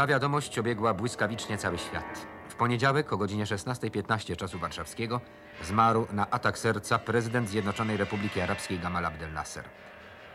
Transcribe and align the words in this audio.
Ta 0.00 0.06
wiadomość 0.06 0.58
obiegła 0.58 0.94
błyskawicznie 0.94 1.58
cały 1.58 1.78
świat. 1.78 2.26
W 2.48 2.54
poniedziałek 2.54 3.12
o 3.12 3.16
godzinie 3.16 3.44
16.15 3.44 4.36
czasu 4.36 4.58
warszawskiego 4.58 5.20
zmarł 5.64 6.06
na 6.12 6.30
atak 6.30 6.58
serca 6.58 6.98
prezydent 6.98 7.48
Zjednoczonej 7.48 7.96
Republiki 7.96 8.40
Arabskiej 8.40 8.78
Gamal 8.78 9.06
Abdel 9.06 9.32
Nasser. 9.32 9.64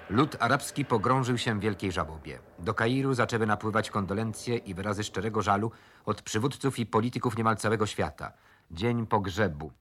Lud 0.10 0.38
arabski 0.40 0.86
pogrążył 0.86 1.38
się 1.38 1.56
w 1.56 1.60
wielkiej 1.60 1.92
żałobie. 1.92 2.40
Do 2.60 2.74
Kairu 2.74 3.14
zaczęły 3.14 3.46
napływać 3.46 3.90
kondolencje 3.90 4.58
i 4.58 4.74
wyrazy 4.74 5.04
szczerego 5.04 5.42
żalu 5.42 5.72
od 6.06 6.22
przywódców 6.22 6.80
i 6.80 6.86
polityków 6.86 7.38
niemal 7.38 7.58
całego 7.58 7.86
świata. 7.86 8.32
Dzień 8.72 9.08
pogrzebu. 9.08 9.72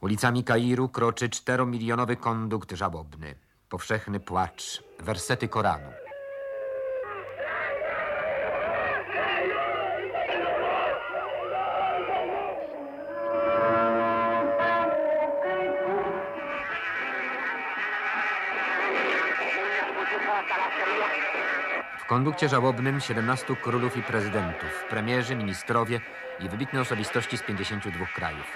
Ulicami 0.00 0.44
Kairu 0.44 0.88
kroczy 0.88 1.28
czteromilionowy 1.28 2.16
kondukt 2.16 2.72
żałobny. 2.72 3.34
Powszechny 3.68 4.20
płacz, 4.20 4.82
wersety 5.00 5.48
Koranu. 5.48 6.03
W 22.04 22.06
kondukcie 22.06 22.48
żałobnym 22.48 23.00
17 23.00 23.56
królów 23.56 23.96
i 23.96 24.02
prezydentów, 24.02 24.84
premierzy, 24.90 25.36
ministrowie 25.36 26.00
i 26.40 26.48
wybitne 26.48 26.80
osobistości 26.80 27.38
z 27.38 27.42
52 27.42 28.06
krajów. 28.06 28.46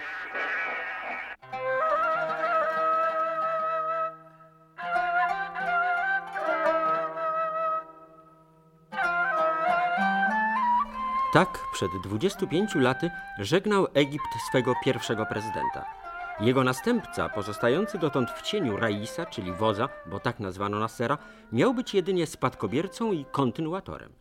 Tak 11.32 11.58
przed 11.72 11.90
25 12.04 12.74
laty 12.74 13.10
żegnał 13.38 13.86
Egipt 13.94 14.28
swego 14.48 14.74
pierwszego 14.84 15.26
prezydenta. 15.26 15.97
Jego 16.40 16.64
następca, 16.64 17.28
pozostający 17.28 17.98
dotąd 17.98 18.30
w 18.30 18.42
cieniu 18.42 18.76
Raisa, 18.76 19.26
czyli 19.26 19.52
woza, 19.52 19.88
bo 20.06 20.20
tak 20.20 20.40
nazwano 20.40 20.78
Nassera, 20.78 21.18
miał 21.52 21.74
być 21.74 21.94
jedynie 21.94 22.26
spadkobiercą 22.26 23.12
i 23.12 23.24
kontynuatorem. 23.24 24.12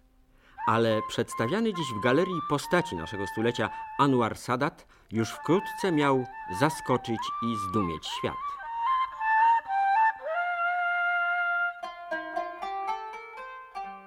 Ale 0.68 1.02
przedstawiany 1.10 1.73
dziś 1.73 1.86
w 2.00 2.04
galerii 2.04 2.40
postaci 2.50 2.95
naszego 2.95 3.28
stulecia 3.28 3.70
Anwar 4.00 4.38
Sadat 4.38 4.88
już 5.12 5.30
wkrótce 5.30 5.92
miał 5.92 6.26
zaskoczyć 6.60 7.20
i 7.44 7.56
zdumieć 7.70 8.08
świat. 8.08 8.34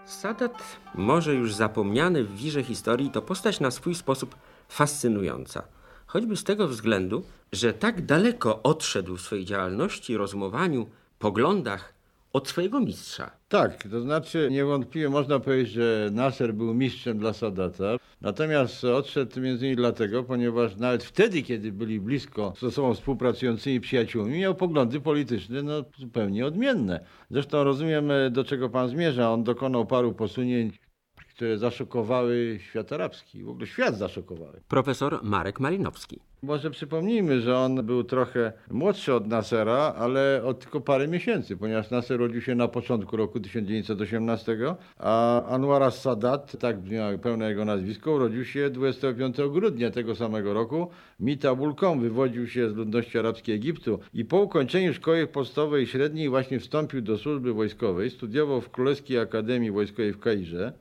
Sadat, 0.05 0.63
może 0.95 1.35
już 1.35 1.55
zapomniany 1.55 2.25
w 2.25 2.37
wirze 2.37 2.65
historii, 2.65 3.11
to 3.11 3.23
postać 3.23 3.61
na 3.61 3.71
swój 3.71 3.95
sposób 3.95 4.37
fascynująca. 4.69 5.80
Choćby 6.13 6.37
z 6.37 6.45
tego 6.45 6.69
względu, 6.69 7.23
że 7.53 7.73
tak 7.73 8.07
daleko 8.07 8.63
odszedł 8.63 9.17
w 9.17 9.21
swojej 9.21 9.45
działalności, 9.45 10.17
rozumowaniu, 10.17 10.87
poglądach 11.19 11.95
od 12.33 12.49
swojego 12.49 12.81
mistrza. 12.81 13.31
Tak, 13.49 13.89
to 13.91 14.01
znaczy 14.01 14.49
niewątpliwie 14.51 15.09
można 15.09 15.41
powiedzieć, 15.41 15.73
że 15.73 16.09
Nasser 16.13 16.55
był 16.55 16.75
mistrzem 16.75 17.19
dla 17.19 17.33
Sadata. 17.33 17.97
Natomiast 18.21 18.85
odszedł 18.85 19.41
między 19.41 19.67
innymi 19.67 19.77
dlatego, 19.77 20.25
ponieważ 20.25 20.77
nawet 20.77 21.05
wtedy, 21.05 21.43
kiedy 21.43 21.73
byli 21.73 22.01
blisko 22.01 22.53
ze 22.61 22.71
sobą 22.71 22.95
współpracującymi 22.95 23.81
przyjaciółmi, 23.81 24.39
miał 24.39 24.55
poglądy 24.55 25.01
polityczne 25.01 25.63
no, 25.63 25.85
zupełnie 25.99 26.47
odmienne. 26.47 27.01
Zresztą 27.31 27.65
rozumiem, 27.65 28.11
do 28.31 28.45
czego 28.45 28.69
pan 28.69 28.89
zmierza. 28.89 29.33
On 29.33 29.45
dokonał 29.45 29.87
paru 29.87 30.13
posunięć 30.13 30.81
które 31.41 31.59
zaszokowały 31.59 32.59
świat 32.63 32.93
arabski, 32.93 33.43
w 33.45 33.49
ogóle 33.49 33.67
świat 33.67 33.97
zaszokowały. 33.97 34.61
Profesor 34.69 35.21
Marek 35.23 35.61
Malinowski. 35.61 36.21
Może 36.43 36.71
przypomnijmy, 36.71 37.41
że 37.41 37.59
on 37.59 37.87
był 37.87 38.05
trochę 38.05 38.53
młodszy 38.71 39.15
od 39.15 39.27
Nasera, 39.27 39.95
ale 39.99 40.43
od 40.45 40.61
tylko 40.61 40.81
parę 40.81 41.09
miesięcy, 41.09 41.57
ponieważ 41.57 41.91
Nasser 41.91 42.19
rodził 42.19 42.41
się 42.41 42.55
na 42.55 42.69
początku 42.69 43.17
roku 43.17 43.41
1918, 43.41 44.57
a 44.99 45.45
Anwar 45.45 45.93
Sadat, 45.93 46.57
tak 46.59 46.81
brzmiało 46.81 47.19
pełne 47.19 47.49
jego 47.49 47.65
nazwisko, 47.65 48.13
urodził 48.13 48.45
się 48.45 48.71
25 48.71 49.37
grudnia 49.37 49.91
tego 49.91 50.15
samego 50.15 50.55
roku. 50.55 50.91
Mita 51.21 51.55
Bulkom 51.55 52.01
wywodził 52.01 52.47
się 52.47 52.71
z 52.71 52.75
ludności 52.75 53.19
arabskiej 53.19 53.55
Egiptu 53.55 53.99
i 54.15 54.25
po 54.25 54.41
ukończeniu 54.41 54.95
szkoły 54.95 55.27
podstawowej 55.27 55.85
i 55.85 55.87
średniej 55.87 56.29
właśnie 56.29 56.61
wstąpił 56.61 57.01
do 57.01 57.19
służby 57.19 57.53
wojskowej. 57.53 58.11
Studiował 58.11 58.61
w 58.61 58.71
Królewskiej 58.71 59.19
Akademii 59.19 59.71
Wojskowej 59.71 60.13
w 60.13 60.19
Kairze. 60.19 60.73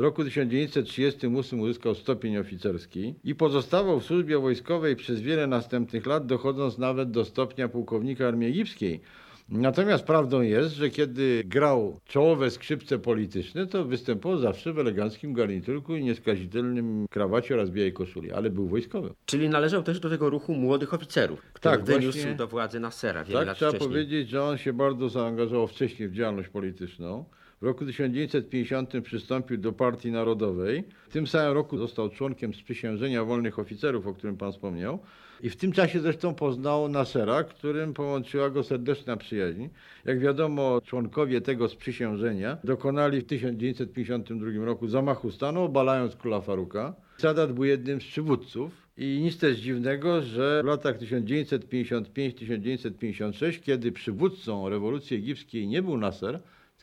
W 0.00 0.02
roku 0.02 0.24
1938 0.24 1.60
uzyskał 1.60 1.94
stopień 1.94 2.36
oficerski 2.36 3.14
i 3.24 3.34
pozostawał 3.34 4.00
w 4.00 4.04
służbie 4.04 4.38
wojskowej 4.38 4.96
przez 4.96 5.20
wiele 5.20 5.46
następnych 5.46 6.06
lat, 6.06 6.26
dochodząc 6.26 6.78
nawet 6.78 7.10
do 7.10 7.24
stopnia 7.24 7.68
pułkownika 7.68 8.28
armii 8.28 8.48
egipskiej. 8.48 9.00
Natomiast 9.48 10.04
prawdą 10.04 10.40
jest, 10.40 10.74
że 10.74 10.90
kiedy 10.90 11.42
grał 11.46 12.00
czołowe 12.04 12.50
skrzypce 12.50 12.98
polityczne, 12.98 13.66
to 13.66 13.84
występował 13.84 14.38
zawsze 14.38 14.72
w 14.72 14.78
eleganckim 14.78 15.32
garniturku 15.32 15.96
i 15.96 16.04
nieskazitelnym 16.04 17.06
krawacie 17.10 17.54
oraz 17.54 17.70
białej 17.70 17.92
koszuli, 17.92 18.32
ale 18.32 18.50
był 18.50 18.68
wojskowym. 18.68 19.14
Czyli 19.26 19.48
należał 19.48 19.82
też 19.82 20.00
do 20.00 20.10
tego 20.10 20.30
ruchu 20.30 20.54
młodych 20.54 20.94
oficerów, 20.94 21.42
który 21.52 21.76
tak, 21.76 21.84
wyniósł 21.84 22.18
właśnie, 22.18 22.34
do 22.34 22.46
władzy 22.46 22.80
Nassera 22.80 23.24
wiele 23.24 23.38
tak, 23.38 23.46
lat 23.46 23.56
trzeba 23.56 23.70
wcześniej. 23.70 23.90
powiedzieć, 23.90 24.28
że 24.28 24.42
on 24.42 24.58
się 24.58 24.72
bardzo 24.72 25.08
zaangażował 25.08 25.66
wcześniej 25.66 26.08
w 26.08 26.12
działalność 26.12 26.48
polityczną. 26.48 27.24
W 27.60 27.64
roku 27.64 27.86
1950 27.86 28.92
przystąpił 29.02 29.58
do 29.58 29.72
Partii 29.72 30.12
Narodowej. 30.12 30.84
W 31.08 31.12
tym 31.12 31.26
samym 31.26 31.54
roku 31.54 31.78
został 31.78 32.08
członkiem 32.08 32.54
sprzysiężenia 32.54 33.24
wolnych 33.24 33.58
oficerów, 33.58 34.06
o 34.06 34.14
którym 34.14 34.36
pan 34.36 34.52
wspomniał. 34.52 34.98
I 35.40 35.50
w 35.50 35.56
tym 35.56 35.72
czasie 35.72 36.00
zresztą 36.00 36.34
poznał 36.34 36.88
Nasera, 36.88 37.44
którym 37.44 37.94
połączyła 37.94 38.50
go 38.50 38.62
serdeczna 38.62 39.16
przyjaźń. 39.16 39.68
Jak 40.04 40.20
wiadomo, 40.20 40.80
członkowie 40.84 41.40
tego 41.40 41.68
sprzysiężenia 41.68 42.56
dokonali 42.64 43.20
w 43.20 43.26
1952 43.26 44.64
roku 44.64 44.88
zamachu 44.88 45.30
stanu, 45.30 45.62
obalając 45.62 46.16
króla 46.16 46.40
Faruka. 46.40 46.94
Sadat 47.18 47.52
był 47.52 47.64
jednym 47.64 48.00
z 48.00 48.04
przywódców 48.04 48.72
i 48.96 49.20
nic 49.22 49.38
też 49.38 49.58
dziwnego, 49.58 50.22
że 50.22 50.60
w 50.62 50.66
latach 50.66 50.98
1955-1956, 50.98 53.60
kiedy 53.60 53.92
przywódcą 53.92 54.68
rewolucji 54.68 55.16
egipskiej 55.16 55.68
nie 55.68 55.82
był 55.82 55.96
Nasser, 55.96 56.40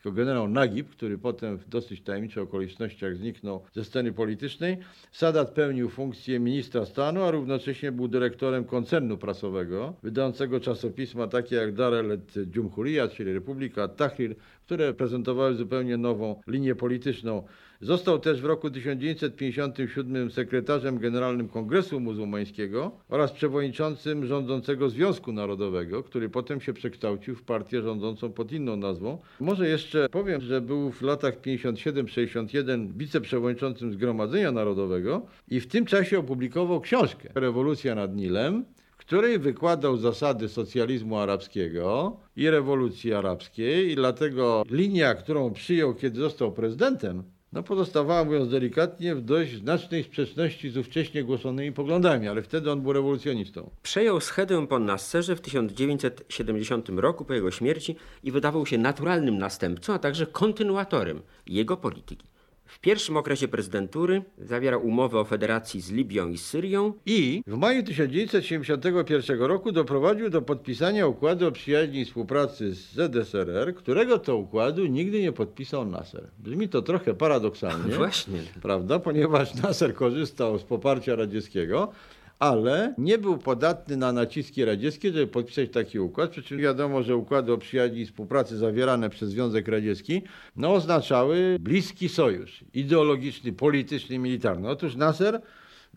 tylko 0.08 0.16
generał 0.16 0.48
Nagib, 0.48 0.90
który 0.90 1.18
potem 1.18 1.58
w 1.58 1.70
dosyć 1.70 2.02
tajemniczych 2.02 2.44
okolicznościach 2.44 3.16
zniknął 3.16 3.62
ze 3.74 3.84
sceny 3.86 4.14
politycznej. 4.14 4.78
Sadat 5.12 5.52
pełnił 5.52 5.90
funkcję 5.90 6.40
ministra 6.40 6.86
stanu, 6.86 7.24
a 7.24 7.32
równocześnie 7.32 7.92
był 7.92 8.08
dyrektorem 8.08 8.66
koncernu 8.66 9.18
prasowego, 9.18 9.94
wydającego 10.04 10.60
czasopisma 10.60 11.28
takie 11.28 11.56
jak 11.56 11.74
Darel 11.74 12.12
et 12.12 12.36
Jumhuriyat, 12.56 13.14
czyli 13.14 13.34
Republika 13.34 13.88
Tahrir, 13.88 14.36
które 14.66 14.94
prezentowały 14.94 15.56
zupełnie 15.56 15.98
nową 15.98 16.42
linię 16.48 16.76
polityczną. 16.76 17.44
Został 17.82 18.20
też 18.20 18.42
w 18.42 18.46
roku 18.46 18.70
1957 18.70 20.32
sekretarzem 20.32 21.00
generalnym 21.00 21.50
Kongresu 21.50 22.00
Muzułmańskiego 22.00 22.92
oraz 23.10 23.32
przewodniczącym 23.32 24.26
rządzącego 24.26 24.90
Związku 24.90 25.32
Narodowego, 25.32 26.04
który 26.04 26.30
potem 26.30 26.62
się 26.62 26.74
przekształcił 26.74 27.36
w 27.36 27.44
partię 27.44 27.82
rządzącą 27.82 28.32
pod 28.32 28.52
inną 28.52 28.76
nazwą. 28.76 29.18
Może 29.40 29.68
jeszcze 29.68 30.10
powiem, 30.10 30.42
że 30.42 30.62
był 30.62 30.92
w 30.92 31.02
latach 31.02 31.42
57-61 31.42 32.98
wiceprzewodniczącym 32.98 33.94
Zgromadzenia 33.94 34.52
Narodowego 34.52 35.26
i 35.48 35.60
w 35.60 35.68
tym 35.68 35.86
czasie 35.86 36.20
opublikował 36.20 36.82
książkę 36.82 37.30
Rewolucja 37.36 37.96
nad 37.96 38.16
Nilem, 38.16 38.66
w 38.92 38.98
której 38.98 39.40
wykładał 39.40 39.98
zasady 39.98 40.50
socjalizmu 40.50 41.18
arabskiego 41.18 42.18
i 42.36 42.50
rewolucji 42.50 43.14
arabskiej 43.14 43.92
i 43.92 43.96
dlatego 43.96 44.64
linia, 44.72 45.16
którą 45.16 45.54
przyjął, 45.54 45.94
kiedy 45.94 46.20
został 46.20 46.52
prezydentem, 46.52 47.24
no 47.54 47.64
pozostawała, 47.64 48.24
mówiąc 48.24 48.50
delikatnie, 48.50 49.16
w 49.16 49.22
dość 49.22 49.56
znacznej 49.56 50.04
sprzeczności 50.04 50.70
z 50.70 50.78
ówcześnie 50.78 51.24
głoszonymi 51.24 51.72
poglądami, 51.72 52.28
ale 52.28 52.42
wtedy 52.42 52.72
on 52.72 52.82
był 52.82 52.94
rewolucjonistą. 52.94 53.70
Przejął 53.84 54.20
schedę 54.20 54.68
po 54.68 54.80
Nasserze 54.80 55.36
w 55.36 55.42
1970 55.42 56.90
roku 56.90 57.26
po 57.26 57.34
jego 57.34 57.52
śmierci 57.52 57.96
i 58.24 58.32
wydawał 58.32 58.66
się 58.66 58.78
naturalnym 58.78 59.38
następcą, 59.38 59.94
a 59.94 60.00
także 60.00 60.26
kontynuatorem 60.26 61.22
jego 61.48 61.78
polityki. 61.78 62.28
W 62.68 62.80
pierwszym 62.80 63.18
okresie 63.18 63.48
prezydentury 63.48 64.22
zawierał 64.38 64.86
umowę 64.86 65.20
o 65.20 65.26
federacji 65.26 65.82
z 65.82 65.92
Libią 65.92 66.30
i 66.30 66.38
Syrią 66.38 66.94
i 67.06 67.44
w 67.48 67.58
maju 67.58 67.84
1971 67.84 69.40
roku 69.40 69.72
doprowadził 69.72 70.30
do 70.30 70.42
podpisania 70.42 71.08
układu 71.08 71.48
o 71.48 71.52
przyjaźni 71.52 72.00
i 72.00 72.06
współpracy 72.06 72.74
z 72.76 72.94
ZSRR, 72.94 73.76
którego 73.76 74.20
to 74.20 74.38
układu 74.38 74.86
nigdy 74.86 75.22
nie 75.22 75.32
podpisał 75.32 75.86
Nasser. 75.86 76.28
Brzmi 76.40 76.70
to 76.70 76.82
trochę 76.82 77.14
paradoksalnie. 77.14 77.96
Właśnie. 77.98 78.40
Prawda? 78.62 79.00
Ponieważ 79.00 79.56
Nasser 79.56 79.94
korzystał 79.94 80.58
z 80.60 80.64
poparcia 80.64 81.16
radzieckiego, 81.16 81.92
ale 82.40 82.94
nie 82.98 83.18
był 83.18 83.38
podatny 83.38 83.98
na 83.98 84.12
naciski 84.12 84.66
radzieckie, 84.66 85.12
żeby 85.12 85.28
podpisać 85.28 85.70
taki 85.72 86.00
układ. 86.00 86.32
Przy 86.32 86.44
czym 86.44 86.58
wiadomo, 86.58 87.04
że 87.04 87.16
układy 87.16 87.54
o 87.54 87.58
przyjaźni 87.58 88.02
i 88.02 88.06
współpracy 88.06 88.58
zawierane 88.58 89.10
przez 89.10 89.30
Związek 89.30 89.68
Radziecki 89.68 90.22
no, 90.56 90.74
oznaczały 90.74 91.58
bliski 91.60 92.10
sojusz 92.10 92.64
ideologiczny, 92.74 93.54
polityczny, 93.54 94.20
militarny. 94.20 94.70
Otóż 94.70 94.96
Nasser 94.96 95.42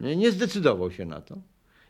nie 0.01 0.31
zdecydował 0.31 0.91
się 0.91 1.05
na 1.05 1.21
to. 1.21 1.39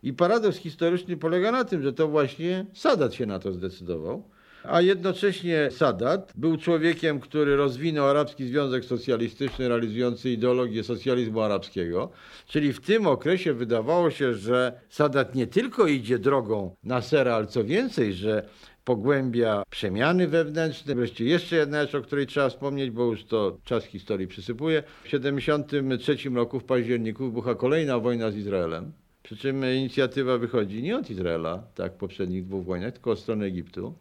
I 0.03 0.13
paradoks 0.13 0.57
historyczny 0.57 1.17
polega 1.17 1.51
na 1.51 1.65
tym, 1.65 1.83
że 1.83 1.93
to 1.93 2.07
właśnie 2.07 2.65
Sadat 2.73 3.13
się 3.13 3.25
na 3.25 3.39
to 3.39 3.51
zdecydował. 3.53 4.23
A 4.63 4.81
jednocześnie 4.81 5.71
Sadat 5.71 6.33
był 6.35 6.57
człowiekiem, 6.57 7.19
który 7.19 7.55
rozwinął 7.55 8.07
Arabski 8.07 8.47
Związek 8.47 8.85
Socjalistyczny, 8.85 9.69
realizujący 9.69 10.29
ideologię 10.29 10.83
socjalizmu 10.83 11.41
arabskiego. 11.41 12.11
Czyli 12.47 12.73
w 12.73 12.79
tym 12.79 13.07
okresie 13.07 13.53
wydawało 13.53 14.11
się, 14.11 14.33
że 14.33 14.81
Sadat 14.89 15.35
nie 15.35 15.47
tylko 15.47 15.87
idzie 15.87 16.19
drogą 16.19 16.75
Nasera, 16.83 17.35
ale 17.35 17.47
co 17.47 17.63
więcej, 17.63 18.13
że 18.13 18.49
pogłębia 18.83 19.63
przemiany 19.69 20.27
wewnętrzne. 20.27 20.95
Wreszcie 20.95 21.25
jeszcze 21.25 21.55
jedna 21.55 21.81
rzecz, 21.81 21.95
o 21.95 22.01
której 22.01 22.27
trzeba 22.27 22.49
wspomnieć, 22.49 22.91
bo 22.91 23.05
już 23.05 23.25
to 23.25 23.57
czas 23.63 23.85
historii 23.85 24.27
przysypuje. 24.27 24.83
W 25.01 25.03
1973 25.03 26.29
roku 26.29 26.59
w 26.59 26.63
październiku 26.63 27.25
wybucha 27.25 27.55
kolejna 27.55 27.99
wojna 27.99 28.31
z 28.31 28.35
Izraelem. 28.35 28.91
Przy 29.23 29.37
czym 29.37 29.65
inicjatywa 29.65 30.37
wychodzi 30.37 30.83
nie 30.83 30.97
od 30.97 31.09
Izraela, 31.09 31.63
tak 31.75 31.93
w 31.93 31.97
poprzednich 31.97 32.45
dwóch 32.45 32.65
wojnach, 32.65 32.93
tylko 32.93 33.11
od 33.11 33.19
strony 33.19 33.45
Egiptu. 33.45 33.93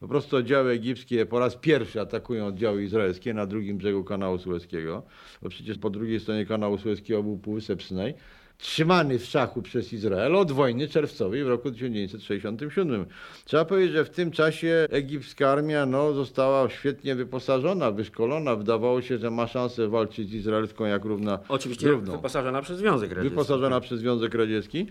Po 0.00 0.08
prostu 0.08 0.36
oddziały 0.36 0.70
egipskie 0.70 1.26
po 1.26 1.38
raz 1.38 1.56
pierwszy 1.56 2.00
atakują 2.00 2.46
oddziały 2.46 2.84
izraelskie 2.84 3.34
na 3.34 3.46
drugim 3.46 3.78
brzegu 3.78 4.04
kanału 4.04 4.38
Suezkiego, 4.38 5.02
bo 5.42 5.48
przecież 5.48 5.78
po 5.78 5.90
drugiej 5.90 6.20
stronie 6.20 6.46
kanału 6.46 6.78
Suezkiego 6.78 7.22
był 7.22 7.38
Półwysep 7.38 7.82
Synaj, 7.82 8.14
trzymany 8.58 9.18
w 9.18 9.24
szachu 9.24 9.62
przez 9.62 9.92
Izrael 9.92 10.36
od 10.36 10.52
wojny 10.52 10.88
czerwcowej 10.88 11.44
w 11.44 11.48
roku 11.48 11.70
1967. 11.70 13.06
Trzeba 13.44 13.64
powiedzieć, 13.64 13.92
że 13.92 14.04
w 14.04 14.10
tym 14.10 14.30
czasie 14.30 14.86
egipska 14.90 15.50
armia 15.50 15.86
no, 15.86 16.12
została 16.12 16.70
świetnie 16.70 17.14
wyposażona, 17.14 17.90
wyszkolona. 17.90 18.56
Wydawało 18.56 19.02
się, 19.02 19.18
że 19.18 19.30
ma 19.30 19.46
szansę 19.46 19.88
walczyć 19.88 20.30
z 20.30 20.34
izraelską 20.34 20.84
jak 20.84 21.04
równa 21.04 21.38
Oczywiście 21.48 21.88
równą. 21.88 22.12
wyposażona 22.12 22.62
przez 22.62 22.78
Związek 22.78 23.10
Radziecki. 23.10 23.30
Wyposażona 23.30 23.80
przez 23.80 24.00
Związek 24.00 24.34
Radziecki. 24.34 24.86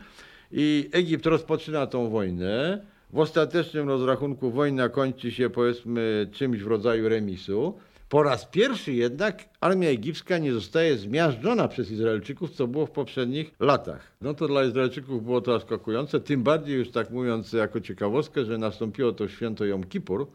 I 0.52 0.90
Egipt 0.92 1.26
rozpoczyna 1.26 1.88
tą 1.88 2.10
wojnę. 2.10 2.82
W 3.14 3.20
ostatecznym 3.20 3.88
rozrachunku 3.88 4.52
wojna 4.52 4.90
kończy 4.90 5.32
się 5.32 5.50
powiedzmy 5.50 6.30
czymś 6.32 6.60
w 6.60 6.68
rodzaju 6.68 7.10
remisu. 7.10 7.74
Po 8.10 8.24
raz 8.24 8.46
pierwszy 8.46 8.94
jednak 8.94 9.46
armia 9.62 9.90
egipska 9.90 10.38
nie 10.38 10.54
zostaje 10.54 10.98
zmiażdżona 10.98 11.68
przez 11.68 11.92
Izraelczyków, 11.92 12.52
co 12.52 12.68
było 12.68 12.86
w 12.86 12.92
poprzednich 12.92 13.52
latach. 13.60 14.12
No 14.22 14.34
to 14.34 14.48
dla 14.48 14.64
Izraelczyków 14.64 15.24
było 15.24 15.42
to 15.42 15.60
zaskakujące, 15.60 16.20
tym 16.20 16.44
bardziej 16.44 16.78
już 16.78 16.92
tak 16.92 17.10
mówiąc 17.10 17.54
jako 17.54 17.82
ciekawostkę, 17.82 18.46
że 18.46 18.58
nastąpiło 18.58 19.12
to 19.12 19.28
święto 19.28 19.66
Jom 19.66 19.84
Kippur, 19.84 20.28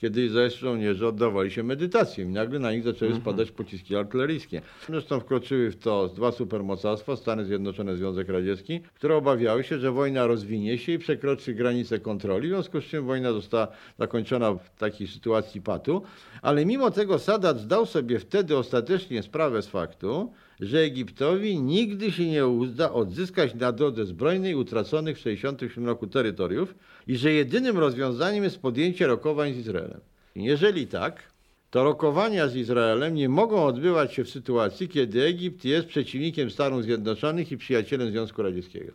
kiedy 0.00 0.24
izraelscy 0.24 0.58
żołnierze 0.58 1.08
oddawali 1.08 1.50
się 1.50 1.62
medytacjom 1.62 2.28
i 2.28 2.32
nagle 2.32 2.58
na 2.58 2.72
nich 2.72 2.82
zaczęły 2.82 3.14
spadać 3.14 3.50
pociski 3.50 3.96
artyleryjskie. 3.96 4.62
Zresztą 4.86 5.20
wkroczyły 5.20 5.70
w 5.70 5.76
to 5.76 6.08
dwa 6.08 6.32
supermocarstwa, 6.32 7.16
Stany 7.16 7.44
Zjednoczone, 7.44 7.96
Związek 7.96 8.28
Radziecki, 8.28 8.80
które 8.94 9.16
obawiały 9.16 9.64
się, 9.64 9.78
że 9.78 9.92
wojna 9.92 10.26
rozwinie 10.26 10.78
się 10.78 10.92
i 10.92 10.98
przekroczy 10.98 11.54
granice 11.54 11.98
kontroli, 11.98 12.48
w 12.48 12.50
związku 12.50 12.80
z 12.80 12.84
czym 12.84 13.06
wojna 13.06 13.32
została 13.32 13.68
zakończona 13.98 14.52
w 14.54 14.70
takiej 14.78 15.06
sytuacji 15.06 15.62
patu. 15.62 16.02
Ale 16.42 16.66
mimo 16.66 16.90
tego 16.90 17.18
Sadat 17.18 17.58
zdał 17.58 17.86
sobie 17.86 18.18
wtedy 18.18 18.56
ostatecznie 18.56 19.22
sprawę 19.22 19.62
z 19.62 19.66
faktu, 19.66 20.32
że 20.60 20.78
Egiptowi 20.78 21.60
nigdy 21.60 22.12
się 22.12 22.26
nie 22.26 22.46
uda 22.46 22.92
odzyskać 22.92 23.54
na 23.54 23.72
drodze 23.72 24.06
zbrojnej 24.06 24.54
utraconych 24.54 25.16
w 25.16 25.22
1967 25.22 25.86
roku 25.86 26.06
terytoriów 26.06 26.74
i 27.06 27.16
że 27.16 27.32
jedynym 27.32 27.78
rozwiązaniem 27.78 28.44
jest 28.44 28.58
podjęcie 28.58 29.06
rokowań 29.06 29.54
z 29.54 29.58
Izraelem. 29.58 30.00
Jeżeli 30.36 30.86
tak, 30.86 31.22
to 31.70 31.84
rokowania 31.84 32.48
z 32.48 32.56
Izraelem 32.56 33.14
nie 33.14 33.28
mogą 33.28 33.64
odbywać 33.64 34.14
się 34.14 34.24
w 34.24 34.30
sytuacji, 34.30 34.88
kiedy 34.88 35.22
Egipt 35.22 35.64
jest 35.64 35.88
przeciwnikiem 35.88 36.50
Stanów 36.50 36.82
Zjednoczonych 36.82 37.52
i 37.52 37.56
przyjacielem 37.56 38.10
Związku 38.10 38.42
Radzieckiego. 38.42 38.92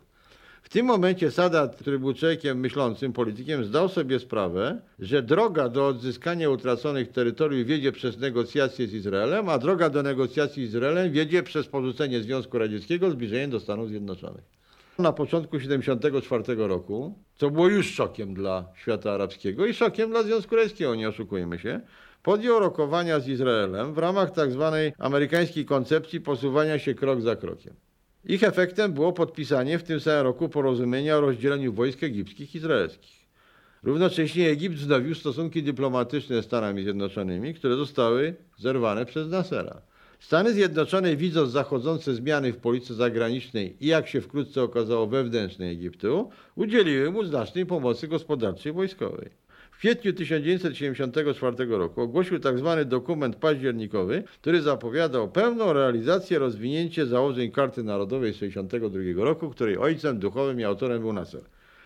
W 0.66 0.68
tym 0.68 0.86
momencie 0.86 1.30
Sadat, 1.30 1.76
który 1.76 1.98
był 1.98 2.14
człowiekiem 2.14 2.60
myślącym, 2.60 3.12
politykiem, 3.12 3.64
zdał 3.64 3.88
sobie 3.88 4.18
sprawę, 4.18 4.80
że 4.98 5.22
droga 5.22 5.68
do 5.68 5.86
odzyskania 5.86 6.50
utraconych 6.50 7.12
terytoriów 7.12 7.66
wiedzie 7.66 7.92
przez 7.92 8.18
negocjacje 8.18 8.86
z 8.86 8.94
Izraelem, 8.94 9.48
a 9.48 9.58
droga 9.58 9.90
do 9.90 10.02
negocjacji 10.02 10.66
z 10.66 10.68
Izraelem 10.68 11.12
wiedzie 11.12 11.42
przez 11.42 11.66
porzucenie 11.66 12.20
Związku 12.20 12.58
Radzieckiego, 12.58 13.10
zbliżenie 13.10 13.48
do 13.48 13.60
Stanów 13.60 13.88
Zjednoczonych. 13.88 14.44
Na 14.98 15.12
początku 15.12 15.56
1974 15.58 16.68
roku, 16.68 17.18
co 17.36 17.50
było 17.50 17.68
już 17.68 17.94
szokiem 17.94 18.34
dla 18.34 18.64
świata 18.76 19.12
arabskiego 19.12 19.66
i 19.66 19.74
szokiem 19.74 20.10
dla 20.10 20.22
Związku 20.22 20.56
Radzieckiego, 20.56 20.94
nie 20.94 21.08
oszukujmy 21.08 21.58
się, 21.58 21.80
podjął 22.22 22.60
rokowania 22.60 23.20
z 23.20 23.28
Izraelem 23.28 23.94
w 23.94 23.98
ramach 23.98 24.30
tak 24.30 24.52
zwanej 24.52 24.92
amerykańskiej 24.98 25.64
koncepcji 25.64 26.20
posuwania 26.20 26.78
się 26.78 26.94
krok 26.94 27.20
za 27.20 27.36
krokiem. 27.36 27.74
Ich 28.28 28.42
efektem 28.42 28.92
było 28.92 29.12
podpisanie 29.12 29.78
w 29.78 29.82
tym 29.82 30.00
samym 30.00 30.22
roku 30.22 30.48
porozumienia 30.48 31.16
o 31.16 31.20
rozdzieleniu 31.20 31.72
wojsk 31.72 32.02
egipskich 32.02 32.54
i 32.54 32.58
izraelskich. 32.58 33.26
Równocześnie 33.82 34.50
Egipt 34.50 34.76
wznowił 34.76 35.14
stosunki 35.14 35.62
dyplomatyczne 35.62 36.42
z 36.42 36.44
Stanami 36.44 36.82
Zjednoczonymi, 36.82 37.54
które 37.54 37.76
zostały 37.76 38.34
zerwane 38.58 39.06
przez 39.06 39.28
Nassera. 39.28 39.82
Stany 40.20 40.52
Zjednoczone, 40.52 41.16
widząc 41.16 41.50
zachodzące 41.50 42.14
zmiany 42.14 42.52
w 42.52 42.56
polityce 42.56 42.94
zagranicznej 42.94 43.76
i 43.80 43.86
jak 43.86 44.08
się 44.08 44.20
wkrótce 44.20 44.62
okazało 44.62 45.06
wewnętrznej 45.06 45.72
Egiptu, 45.72 46.30
udzieliły 46.54 47.10
mu 47.10 47.24
znacznej 47.24 47.66
pomocy 47.66 48.08
gospodarczej 48.08 48.72
i 48.72 48.74
wojskowej. 48.74 49.30
W 49.76 49.78
kwietniu 49.78 50.12
1974 50.12 51.66
roku 51.66 52.00
ogłosił 52.00 52.38
tzw. 52.38 52.84
dokument 52.86 53.36
październikowy, 53.36 54.22
który 54.40 54.62
zapowiadał 54.62 55.30
pełną 55.30 55.72
realizację, 55.72 56.38
rozwinięcie 56.38 57.06
założeń 57.06 57.50
Karty 57.50 57.82
Narodowej 57.82 58.32
z 58.32 58.38
1962 58.38 59.24
roku, 59.24 59.50
której 59.50 59.78
ojcem 59.78 60.18
duchowym 60.18 60.60
i 60.60 60.64
autorem 60.64 61.00
był 61.00 61.12
Nasser. 61.12 61.40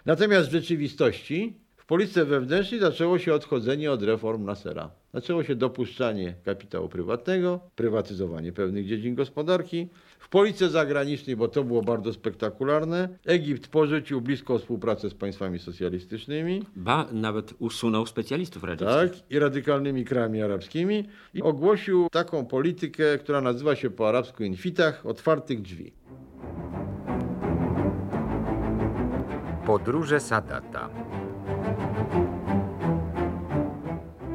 Natomiast 0.07 0.49
w 0.49 0.53
rzeczywistości 0.53 1.57
w 1.77 1.87
polityce 1.87 2.25
wewnętrznej 2.25 2.81
zaczęło 2.81 3.19
się 3.19 3.35
odchodzenie 3.35 3.93
od 3.93 4.03
reform 4.03 4.45
Nassera. 4.45 4.91
Zaczęło 5.15 5.45
się 5.45 5.55
dopuszczanie 5.55 6.35
kapitału 6.45 6.89
prywatnego, 6.89 7.61
prywatyzowanie 7.77 8.53
pewnych 8.53 8.87
dziedzin 8.87 9.15
gospodarki. 9.15 9.89
W 10.19 10.29
polityce 10.29 10.71
zagranicznej, 10.71 11.37
bo 11.37 11.49
to 11.49 11.65
było 11.65 11.83
bardzo 11.83 12.13
spektakularne, 12.13 13.09
Egipt 13.27 13.69
porzucił 13.69 14.21
bliską 14.21 14.59
współpracę 14.59 15.11
z 15.11 15.15
państwami 15.15 15.59
socjalistycznymi. 15.59 16.63
Ba, 16.77 17.09
nawet 17.13 17.55
usunął 17.59 18.07
specjalistów 18.07 18.65
radzieckich. 18.65 19.21
Tak, 19.21 19.31
i 19.31 19.39
radykalnymi 19.39 20.05
krajami 20.05 20.43
arabskimi 20.43 21.05
i 21.35 21.43
ogłosił 21.43 22.09
taką 22.13 22.47
politykę, 22.47 23.19
która 23.19 23.41
nazywa 23.41 23.77
się 23.77 23.91
po 23.91 24.09
arabsku 24.09 24.45
infitach, 24.45 25.07
otwartych 25.07 25.63
drzwi. 25.63 25.93
Podróże 29.67 30.21
Sadata. 30.21 30.91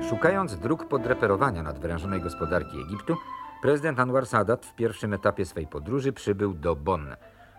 Szukając 0.10 0.60
dróg 0.60 0.88
podreperowania 0.88 1.64
nadwyrężonej 1.64 2.22
gospodarki 2.22 2.82
Egiptu, 2.82 3.18
prezydent 3.62 4.00
Anwar 4.00 4.26
Sadat 4.26 4.66
w 4.66 4.76
pierwszym 4.76 5.14
etapie 5.14 5.46
swej 5.46 5.68
podróży 5.68 6.14
przybył 6.14 6.54
do 6.54 6.76
Bonn. 6.76 7.16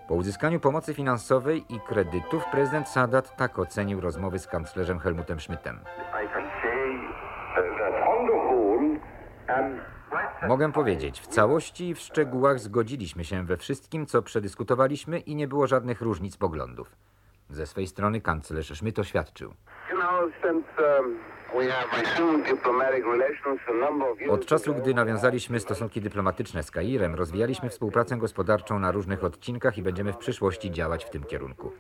Po 0.09 0.15
uzyskaniu 0.15 0.61
pomocy 0.61 0.95
finansowej 0.95 1.65
i 1.69 1.81
kredytów 1.81 2.45
prezydent 2.53 2.89
Sadat 2.89 3.37
tak 3.37 3.59
ocenił 3.59 4.01
rozmowy 4.01 4.39
z 4.39 4.47
kanclerzem 4.47 4.99
Helmutem 4.99 5.41
Schmidtem. 5.41 5.81
Mogę 10.49 10.73
powiedzieć, 10.73 11.21
w 11.21 11.27
całości 11.27 11.89
i 11.89 11.95
w 11.95 11.99
szczegółach 11.99 12.59
zgodziliśmy 12.59 13.25
się 13.25 13.45
we 13.45 13.57
wszystkim, 13.57 14.07
co 14.07 14.23
przedyskutowaliśmy 14.23 15.19
i 15.19 15.35
nie 15.35 15.49
było 15.49 15.67
żadnych 15.67 16.01
różnic 16.01 16.37
poglądów. 16.37 16.97
Ze 17.51 17.67
swej 17.67 17.87
strony 17.87 18.21
kanclerz 18.21 18.73
Schmidt 18.79 18.99
oświadczył. 18.99 19.55
Um, 20.99 21.19
Od 24.31 24.47
czasu, 24.47 24.75
gdy 24.75 24.95
nawiązaliśmy 24.95 25.61
stosunki 25.61 26.01
dyplomatyczne 26.01 26.63
z 26.63 26.71
Kairem, 26.71 27.15
rozwijaliśmy 27.15 27.71
współpracę 27.71 28.17
gospodarczą 28.17 28.79
na 28.79 28.93
różnych 28.93 29.25
odcinkach 29.25 29.79
i 29.79 29.83
będziemy 29.83 30.13
w 30.13 30.17
przyszłości 30.17 30.71
działać 30.71 31.05
w 31.05 31.11
tym 31.11 31.25
kierunku. 31.25 31.73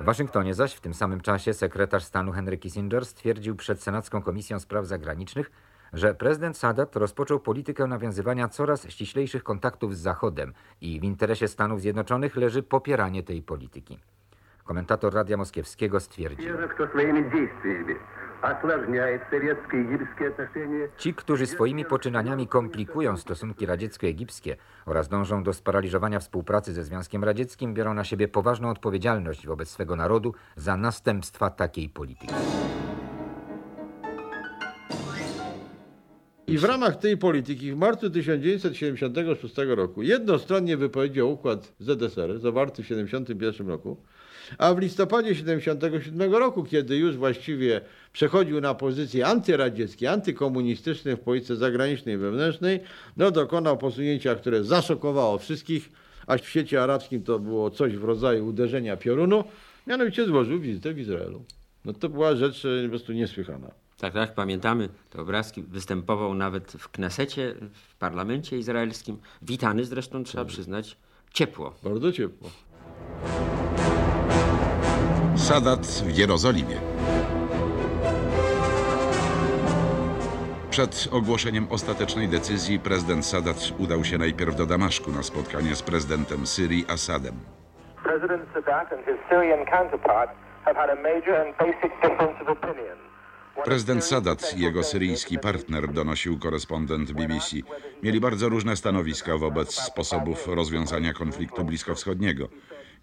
W 0.00 0.04
Waszyngtonie 0.04 0.54
zaś 0.54 0.74
w 0.74 0.80
tym 0.80 0.94
samym 0.94 1.20
czasie 1.20 1.54
sekretarz 1.54 2.04
stanu 2.04 2.32
Henry 2.32 2.58
Kissinger 2.58 3.06
stwierdził 3.06 3.56
przed 3.56 3.82
Senacką 3.82 4.22
Komisją 4.22 4.60
Spraw 4.60 4.86
Zagranicznych, 4.86 5.50
że 5.92 6.14
prezydent 6.14 6.58
Sadat 6.58 6.96
rozpoczął 6.96 7.40
politykę 7.40 7.86
nawiązywania 7.86 8.48
coraz 8.48 8.88
ściślejszych 8.88 9.42
kontaktów 9.42 9.96
z 9.96 10.00
Zachodem 10.00 10.52
i 10.80 11.00
w 11.00 11.04
interesie 11.04 11.48
Stanów 11.48 11.80
Zjednoczonych 11.80 12.36
leży 12.36 12.62
popieranie 12.62 13.22
tej 13.22 13.42
polityki. 13.42 13.98
Komentator 14.64 15.14
Radia 15.14 15.36
Moskiewskiego 15.36 16.00
stwierdził. 16.00 16.54
Ci, 20.96 21.14
którzy 21.14 21.46
swoimi 21.46 21.84
poczynaniami 21.84 22.46
komplikują 22.46 23.16
stosunki 23.16 23.66
radziecko-egipskie 23.66 24.56
oraz 24.86 25.08
dążą 25.08 25.42
do 25.42 25.52
sparaliżowania 25.52 26.20
współpracy 26.20 26.72
ze 26.72 26.84
Związkiem 26.84 27.24
Radzieckim, 27.24 27.74
biorą 27.74 27.94
na 27.94 28.04
siebie 28.04 28.28
poważną 28.28 28.70
odpowiedzialność 28.70 29.46
wobec 29.46 29.68
swego 29.68 29.96
narodu 29.96 30.34
za 30.56 30.76
następstwa 30.76 31.50
takiej 31.50 31.88
polityki. 31.88 32.34
I 36.46 36.58
w 36.58 36.64
ramach 36.64 36.96
tej 36.96 37.16
polityki 37.16 37.72
w 37.72 37.76
marcu 37.76 38.10
1976 38.10 39.54
roku 39.68 40.02
jednostronnie 40.02 40.76
wypowiedział 40.76 41.32
układ 41.32 41.72
ZSR 41.78 42.38
zawarty 42.38 42.82
w 42.82 42.86
1971 42.86 43.68
roku, 43.68 43.96
a 44.58 44.74
w 44.74 44.78
listopadzie 44.78 45.28
1977 45.28 46.34
roku, 46.34 46.64
kiedy 46.64 46.96
już 46.96 47.16
właściwie 47.16 47.80
przechodził 48.12 48.60
na 48.60 48.74
pozycje 48.74 49.26
antyradzieckie, 49.26 50.10
antykomunistyczne 50.10 51.16
w 51.16 51.20
polityce 51.20 51.56
zagranicznej 51.56 52.14
i 52.14 52.18
wewnętrznej, 52.18 52.80
no 53.16 53.30
dokonał 53.30 53.78
posunięcia, 53.78 54.34
które 54.34 54.64
zaszokowało 54.64 55.38
wszystkich, 55.38 55.88
a 56.26 56.38
w 56.38 56.48
świecie 56.48 56.82
arabskim 56.82 57.22
to 57.22 57.38
było 57.38 57.70
coś 57.70 57.96
w 57.96 58.04
rodzaju 58.04 58.46
uderzenia 58.46 58.96
piorunu, 58.96 59.44
mianowicie 59.86 60.26
złożył 60.26 60.60
wizytę 60.60 60.94
w 60.94 60.98
Izraelu. 60.98 61.44
No 61.84 61.92
to 61.92 62.08
była 62.08 62.36
rzecz 62.36 62.64
e, 62.64 62.82
po 62.82 62.88
prostu 62.88 63.12
niesłychana. 63.12 63.70
Tak, 63.98 64.14
tak, 64.14 64.34
pamiętamy 64.34 64.88
te 65.10 65.20
obrazki. 65.20 65.62
Występował 65.62 66.34
nawet 66.34 66.72
w 66.72 66.88
Knesecie, 66.88 67.54
w 67.72 67.96
parlamencie 67.96 68.58
izraelskim. 68.58 69.18
Witany 69.42 69.84
zresztą, 69.84 70.24
trzeba 70.24 70.44
przyznać, 70.44 70.96
ciepło. 71.32 71.74
Bardzo 71.82 72.12
ciepło. 72.12 72.50
Sadat 75.42 75.86
w 75.86 76.18
Jerozolimie. 76.18 76.76
Przed 80.70 81.08
ogłoszeniem 81.12 81.66
ostatecznej 81.70 82.28
decyzji 82.28 82.78
prezydent 82.78 83.26
Sadat 83.26 83.72
udał 83.78 84.04
się 84.04 84.18
najpierw 84.18 84.56
do 84.56 84.66
Damaszku 84.66 85.12
na 85.12 85.22
spotkanie 85.22 85.74
z 85.74 85.82
prezydentem 85.82 86.46
Syrii 86.46 86.84
Assadem. 86.88 87.34
President 88.02 88.42
Sadat 88.54 88.92
and 88.92 89.04
his 89.04 89.16
Syrian 89.28 89.66
counterpart 89.66 90.30
have 90.64 90.76
had 90.76 90.90
a 90.90 91.02
major 91.02 91.34
and 91.46 91.56
basic 91.56 91.92
difference 92.02 92.42
of 92.42 92.48
opinion. 92.48 92.98
Prezydent 93.64 94.04
Sadat 94.04 94.56
i 94.56 94.60
jego 94.60 94.82
syryjski 94.82 95.38
partner, 95.38 95.92
donosił 95.92 96.38
korespondent 96.38 97.12
BBC, 97.12 97.56
mieli 98.02 98.20
bardzo 98.20 98.48
różne 98.48 98.76
stanowiska 98.76 99.38
wobec 99.38 99.74
sposobów 99.74 100.48
rozwiązania 100.48 101.12
konfliktu 101.12 101.64
bliskowschodniego. 101.64 102.48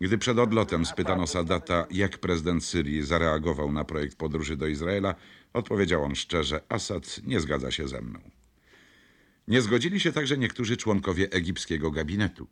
Gdy 0.01 0.17
przed 0.17 0.39
odlotem 0.39 0.85
spytano 0.85 1.27
Sadata, 1.27 1.87
jak 1.91 2.17
prezydent 2.17 2.63
Syrii 2.63 3.03
zareagował 3.03 3.71
na 3.71 3.83
projekt 3.83 4.17
podróży 4.17 4.57
do 4.57 4.67
Izraela, 4.67 5.15
odpowiedział 5.53 6.03
on 6.03 6.15
szczerze: 6.15 6.61
Assad 6.69 7.21
nie 7.27 7.39
zgadza 7.39 7.71
się 7.71 7.87
ze 7.87 8.01
mną. 8.01 8.19
Nie 9.47 9.61
zgodzili 9.61 9.99
się 9.99 10.11
także 10.11 10.37
niektórzy 10.37 10.77
członkowie 10.77 11.27
egipskiego 11.31 11.91
gabinetu. 11.91 12.47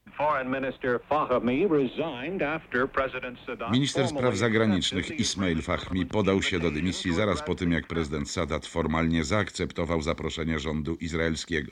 Minister 3.72 4.08
spraw 4.08 4.36
zagranicznych 4.36 5.20
Ismail 5.20 5.62
Fahmi 5.62 6.06
podał 6.06 6.42
się 6.42 6.60
do 6.60 6.72
dymisji 6.72 7.14
zaraz 7.14 7.44
po 7.44 7.56
tym, 7.56 7.72
jak 7.72 7.88
prezydent 7.88 8.30
Sadat 8.30 8.66
formalnie 8.66 9.24
zaakceptował 9.24 10.02
zaproszenie 10.02 10.60
rządu 10.60 10.96
izraelskiego. 10.96 11.72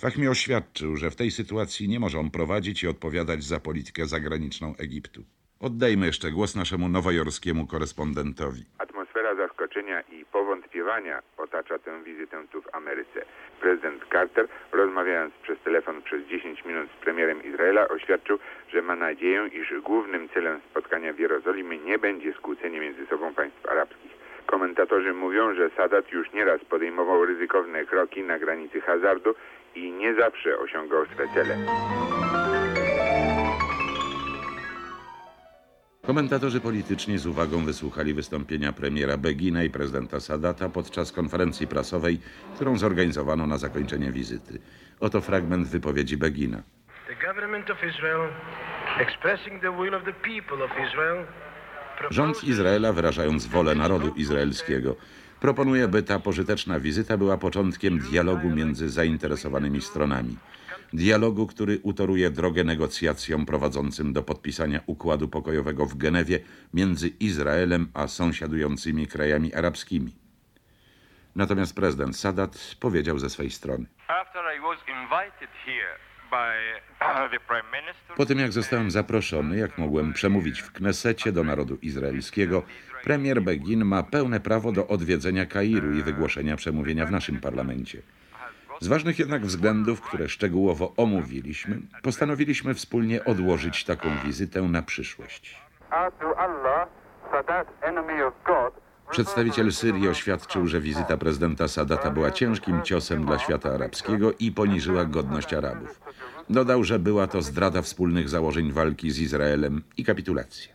Fahmi 0.00 0.28
oświadczył, 0.28 0.96
że 0.96 1.10
w 1.10 1.16
tej 1.16 1.30
sytuacji 1.30 1.88
nie 1.88 2.00
może 2.00 2.18
on 2.18 2.30
prowadzić 2.30 2.82
i 2.82 2.88
odpowiadać 2.88 3.44
za 3.44 3.60
politykę 3.60 4.06
zagraniczną 4.06 4.74
Egiptu. 4.78 5.20
Oddajmy 5.60 6.06
jeszcze 6.06 6.30
głos 6.30 6.56
naszemu 6.56 6.88
nowojorskiemu 6.88 7.66
korespondentowi. 7.66 8.64
Atmosfera 8.78 9.34
zaskoczenia 9.34 10.00
i 10.00 10.24
powątpiewania 10.24 11.22
otacza 11.36 11.78
tę 11.78 12.04
wizytę 12.04 12.44
tu 12.52 12.62
w 12.62 12.74
Ameryce. 12.74 13.20
Prezydent 13.60 14.02
Carter, 14.12 14.48
rozmawiając 14.72 15.34
przez 15.42 15.58
telefon 15.64 16.02
przez 16.02 16.26
10 16.26 16.64
minut 16.64 16.88
z 16.90 17.04
premierem 17.04 17.44
Izraela, 17.44 17.88
oświadczył, 17.88 18.38
że 18.72 18.82
ma 18.82 18.96
nadzieję, 18.96 19.50
iż 19.52 19.80
głównym 19.82 20.28
celem 20.28 20.60
spotkania 20.70 21.12
w 21.12 21.18
Jerozolimie 21.18 21.78
nie 21.78 21.98
będzie 21.98 22.32
skłócenie 22.34 22.80
między 22.80 23.06
sobą 23.06 23.34
państw 23.34 23.66
arabskich. 23.66 24.18
Komentatorzy 24.46 25.12
mówią, 25.12 25.54
że 25.54 25.70
Sadat 25.76 26.12
już 26.12 26.32
nieraz 26.32 26.60
podejmował 26.64 27.24
ryzykowne 27.24 27.84
kroki 27.84 28.22
na 28.22 28.38
granicy 28.38 28.80
hazardu 28.80 29.34
i 29.78 29.92
nie 29.92 30.14
zawsze 30.14 30.58
osiągał 30.58 31.06
swe 31.06 31.24
cele. 31.34 31.58
Komentatorzy 36.06 36.60
polityczni 36.60 37.18
z 37.18 37.26
uwagą 37.26 37.64
wysłuchali 37.64 38.14
wystąpienia 38.14 38.72
premiera 38.72 39.16
Begina 39.16 39.64
i 39.64 39.70
prezydenta 39.70 40.20
Sadata 40.20 40.68
podczas 40.68 41.12
konferencji 41.12 41.66
prasowej, 41.66 42.20
którą 42.54 42.78
zorganizowano 42.78 43.46
na 43.46 43.58
zakończenie 43.58 44.12
wizyty. 44.12 44.58
Oto 45.00 45.20
fragment 45.20 45.68
wypowiedzi 45.68 46.16
Begina. 46.16 46.62
Rząd 52.10 52.44
Izraela, 52.44 52.92
wyrażając 52.92 53.46
wolę 53.46 53.74
narodu 53.74 54.14
izraelskiego, 54.16 54.96
proponuje, 55.40 55.88
by 55.88 56.02
ta 56.02 56.18
pożyteczna 56.18 56.80
wizyta 56.80 57.16
była 57.16 57.38
początkiem 57.38 57.98
dialogu 57.98 58.50
między 58.50 58.90
zainteresowanymi 58.90 59.80
stronami. 59.80 60.36
Dialogu, 60.92 61.46
który 61.46 61.80
utoruje 61.82 62.30
drogę 62.30 62.64
negocjacjom 62.64 63.46
prowadzącym 63.46 64.12
do 64.12 64.22
podpisania 64.22 64.80
układu 64.86 65.28
pokojowego 65.28 65.86
w 65.86 65.96
Genewie 65.96 66.40
między 66.74 67.08
Izraelem 67.08 67.88
a 67.94 68.06
sąsiadującymi 68.06 69.06
krajami 69.06 69.54
arabskimi. 69.54 70.16
Natomiast 71.36 71.74
prezydent 71.74 72.16
Sadat 72.16 72.76
powiedział 72.80 73.18
ze 73.18 73.30
swej 73.30 73.50
strony. 73.50 73.86
After 74.08 74.42
I 74.56 74.60
was 74.60 74.78
invited 74.88 75.50
here 75.66 76.07
Po 78.16 78.26
tym 78.26 78.38
jak 78.38 78.52
zostałem 78.52 78.90
zaproszony, 78.90 79.56
jak 79.56 79.78
mogłem 79.78 80.12
przemówić 80.12 80.60
w 80.60 80.72
Knesecie 80.72 81.32
do 81.32 81.44
narodu 81.44 81.76
izraelskiego, 81.82 82.62
premier 83.04 83.42
Begin 83.42 83.84
ma 83.84 84.02
pełne 84.02 84.40
prawo 84.40 84.72
do 84.72 84.86
odwiedzenia 84.86 85.46
Kairu 85.46 85.92
i 85.92 86.02
wygłoszenia 86.02 86.56
przemówienia 86.56 87.06
w 87.06 87.10
naszym 87.10 87.40
parlamencie. 87.40 88.02
Z 88.80 88.88
ważnych 88.88 89.18
jednak 89.18 89.42
względów, 89.42 90.00
które 90.00 90.28
szczegółowo 90.28 90.92
omówiliśmy, 90.96 91.80
postanowiliśmy 92.02 92.74
wspólnie 92.74 93.24
odłożyć 93.24 93.84
taką 93.84 94.08
wizytę 94.24 94.62
na 94.62 94.82
przyszłość. 94.82 95.56
Przedstawiciel 99.10 99.72
Syrii 99.72 100.08
oświadczył, 100.08 100.66
że 100.66 100.80
wizyta 100.80 101.16
prezydenta 101.16 101.68
Sadata 101.68 102.10
była 102.10 102.30
ciężkim 102.30 102.82
ciosem 102.82 103.26
dla 103.26 103.38
świata 103.38 103.70
arabskiego 103.70 104.32
i 104.38 104.52
poniżyła 104.52 105.04
godność 105.04 105.54
Arabów. 105.54 106.00
Dodał, 106.50 106.84
że 106.84 106.98
była 106.98 107.26
to 107.26 107.42
zdrada 107.42 107.82
wspólnych 107.82 108.28
założeń 108.28 108.72
walki 108.72 109.10
z 109.10 109.18
Izraelem 109.20 109.82
i 109.96 110.04
kapitulacja. 110.04 110.74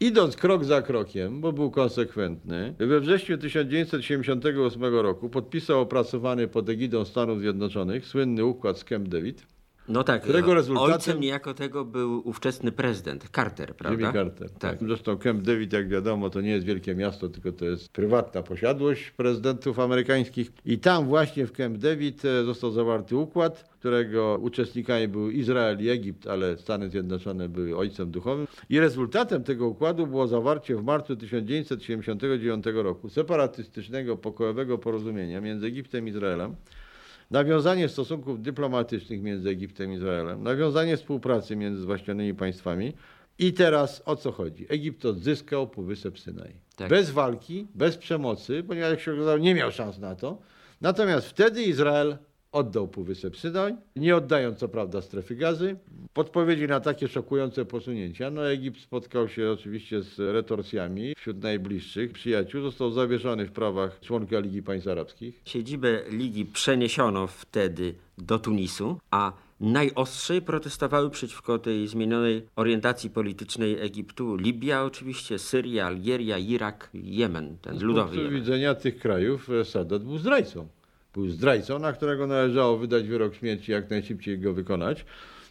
Idąc 0.00 0.36
krok 0.36 0.64
za 0.64 0.82
krokiem, 0.82 1.40
bo 1.40 1.52
był 1.52 1.70
konsekwentny, 1.70 2.74
we 2.78 3.00
wrześniu 3.00 3.38
1978 3.38 4.82
roku 4.94 5.28
podpisał 5.28 5.80
opracowany 5.80 6.48
pod 6.48 6.68
egidą 6.68 7.04
Stanów 7.04 7.40
Zjednoczonych 7.40 8.06
słynny 8.06 8.44
układ 8.44 8.78
z 8.78 8.84
Camp 8.84 9.08
David, 9.08 9.46
No 9.88 10.04
tak, 10.04 10.22
Którego 10.22 10.54
rezultatem- 10.54 10.92
ojcem 10.92 11.20
niejako 11.20 11.54
tego 11.54 11.84
był 11.84 12.28
ówczesny 12.28 12.72
prezydent 12.72 13.28
Carter, 13.34 13.76
prawda? 13.76 14.00
Jimmy 14.00 14.12
Carter. 14.12 14.50
Tak. 14.50 14.78
Zresztą 14.80 15.18
Camp 15.18 15.42
David, 15.42 15.72
jak 15.72 15.88
wiadomo, 15.88 16.30
to 16.30 16.40
nie 16.40 16.50
jest 16.50 16.66
wielkie 16.66 16.94
miasto, 16.94 17.28
tylko 17.28 17.52
to 17.52 17.64
jest 17.64 17.92
prywatna 17.92 18.42
posiadłość 18.42 19.10
prezydentów 19.10 19.78
amerykańskich. 19.78 20.52
I 20.64 20.78
tam 20.78 21.06
właśnie 21.06 21.46
w 21.46 21.52
Camp 21.52 21.78
David 21.78 22.24
e, 22.24 22.44
został 22.44 22.70
zawarty 22.70 23.16
układ, 23.16 23.68
którego 23.78 24.38
uczestnikami 24.42 25.08
był 25.08 25.30
Izrael 25.30 25.78
i 25.80 25.88
Egipt, 25.88 26.26
ale 26.26 26.56
Stany 26.56 26.90
Zjednoczone 26.90 27.48
były 27.48 27.76
ojcem 27.76 28.10
duchowym. 28.10 28.46
I 28.70 28.80
rezultatem 28.80 29.44
tego 29.44 29.68
układu 29.68 30.06
było 30.06 30.26
zawarcie 30.26 30.76
w 30.76 30.84
marcu 30.84 31.16
1979 31.16 32.64
roku 32.74 33.08
separatystycznego 33.08 34.16
pokojowego 34.16 34.78
porozumienia 34.78 35.40
między 35.40 35.66
Egiptem 35.66 36.06
i 36.06 36.10
Izraelem, 36.10 36.54
nawiązanie 37.30 37.88
stosunków 37.88 38.42
dyplomatycznych 38.42 39.22
między 39.22 39.48
Egiptem 39.48 39.92
i 39.92 39.94
Izraelem, 39.94 40.42
nawiązanie 40.42 40.96
współpracy 40.96 41.56
między 41.56 41.82
zwaśnionymi 41.82 42.34
państwami. 42.34 42.92
I 43.38 43.52
teraz 43.52 44.02
o 44.04 44.16
co 44.16 44.32
chodzi? 44.32 44.66
Egipt 44.68 45.04
odzyskał 45.04 45.68
Półwysep 45.68 46.18
Synaj. 46.18 46.52
Tak. 46.76 46.90
Bez 46.90 47.10
walki, 47.10 47.66
bez 47.74 47.96
przemocy, 47.96 48.64
ponieważ 48.68 48.90
jak 48.90 49.00
się 49.00 49.12
okazało, 49.12 49.38
nie 49.38 49.54
miał 49.54 49.72
szans 49.72 49.98
na 49.98 50.14
to. 50.14 50.38
Natomiast 50.80 51.26
wtedy 51.26 51.62
Izrael 51.62 52.16
oddał 52.52 52.88
Półwysep 52.88 53.36
Synaj, 53.36 53.76
nie 53.96 54.16
oddając 54.16 54.58
co 54.58 54.68
prawda 54.68 55.02
strefy 55.02 55.36
gazy. 55.36 55.76
W 56.14 56.18
odpowiedzi 56.18 56.66
na 56.66 56.80
takie 56.80 57.08
szokujące 57.08 57.64
posunięcia, 57.64 58.30
no 58.30 58.50
Egipt 58.50 58.80
spotkał 58.80 59.28
się 59.28 59.50
oczywiście 59.50 60.02
z 60.02 60.18
retorsjami 60.18 61.14
wśród 61.16 61.42
najbliższych 61.42 62.12
przyjaciół. 62.12 62.62
Został 62.62 62.90
zawieszony 62.90 63.46
w 63.46 63.52
prawach 63.52 64.00
członka 64.00 64.40
Ligi 64.40 64.62
Państw 64.62 64.88
Arabskich. 64.88 65.40
Siedzibę 65.44 66.02
ligi 66.10 66.46
przeniesiono 66.46 67.26
wtedy 67.26 67.94
do 68.18 68.38
Tunisu, 68.38 68.98
a 69.10 69.32
najostrzej 69.60 70.42
protestowały 70.42 71.10
przeciwko 71.10 71.58
tej 71.58 71.88
zmienionej 71.88 72.42
orientacji 72.56 73.10
politycznej 73.10 73.80
Egiptu 73.80 74.36
Libia 74.36 74.84
oczywiście, 74.84 75.38
Syria, 75.38 75.86
Algieria, 75.86 76.38
Irak, 76.38 76.90
Jemen, 76.94 77.56
ten 77.62 77.78
Z 77.78 77.82
ludowy 77.82 78.08
punktu 78.08 78.24
Jemen. 78.24 78.40
widzenia 78.40 78.74
tych 78.74 78.98
krajów 78.98 79.48
Sadat 79.64 80.04
był 80.04 80.18
zdrajcą. 80.18 80.68
Był 81.14 81.28
zdrajcą, 81.28 81.78
na 81.78 81.92
którego 81.92 82.26
należało 82.26 82.76
wydać 82.78 83.08
wyrok 83.08 83.34
śmierci, 83.34 83.72
jak 83.72 83.90
najszybciej 83.90 84.38
go 84.38 84.52
wykonać. 84.54 85.04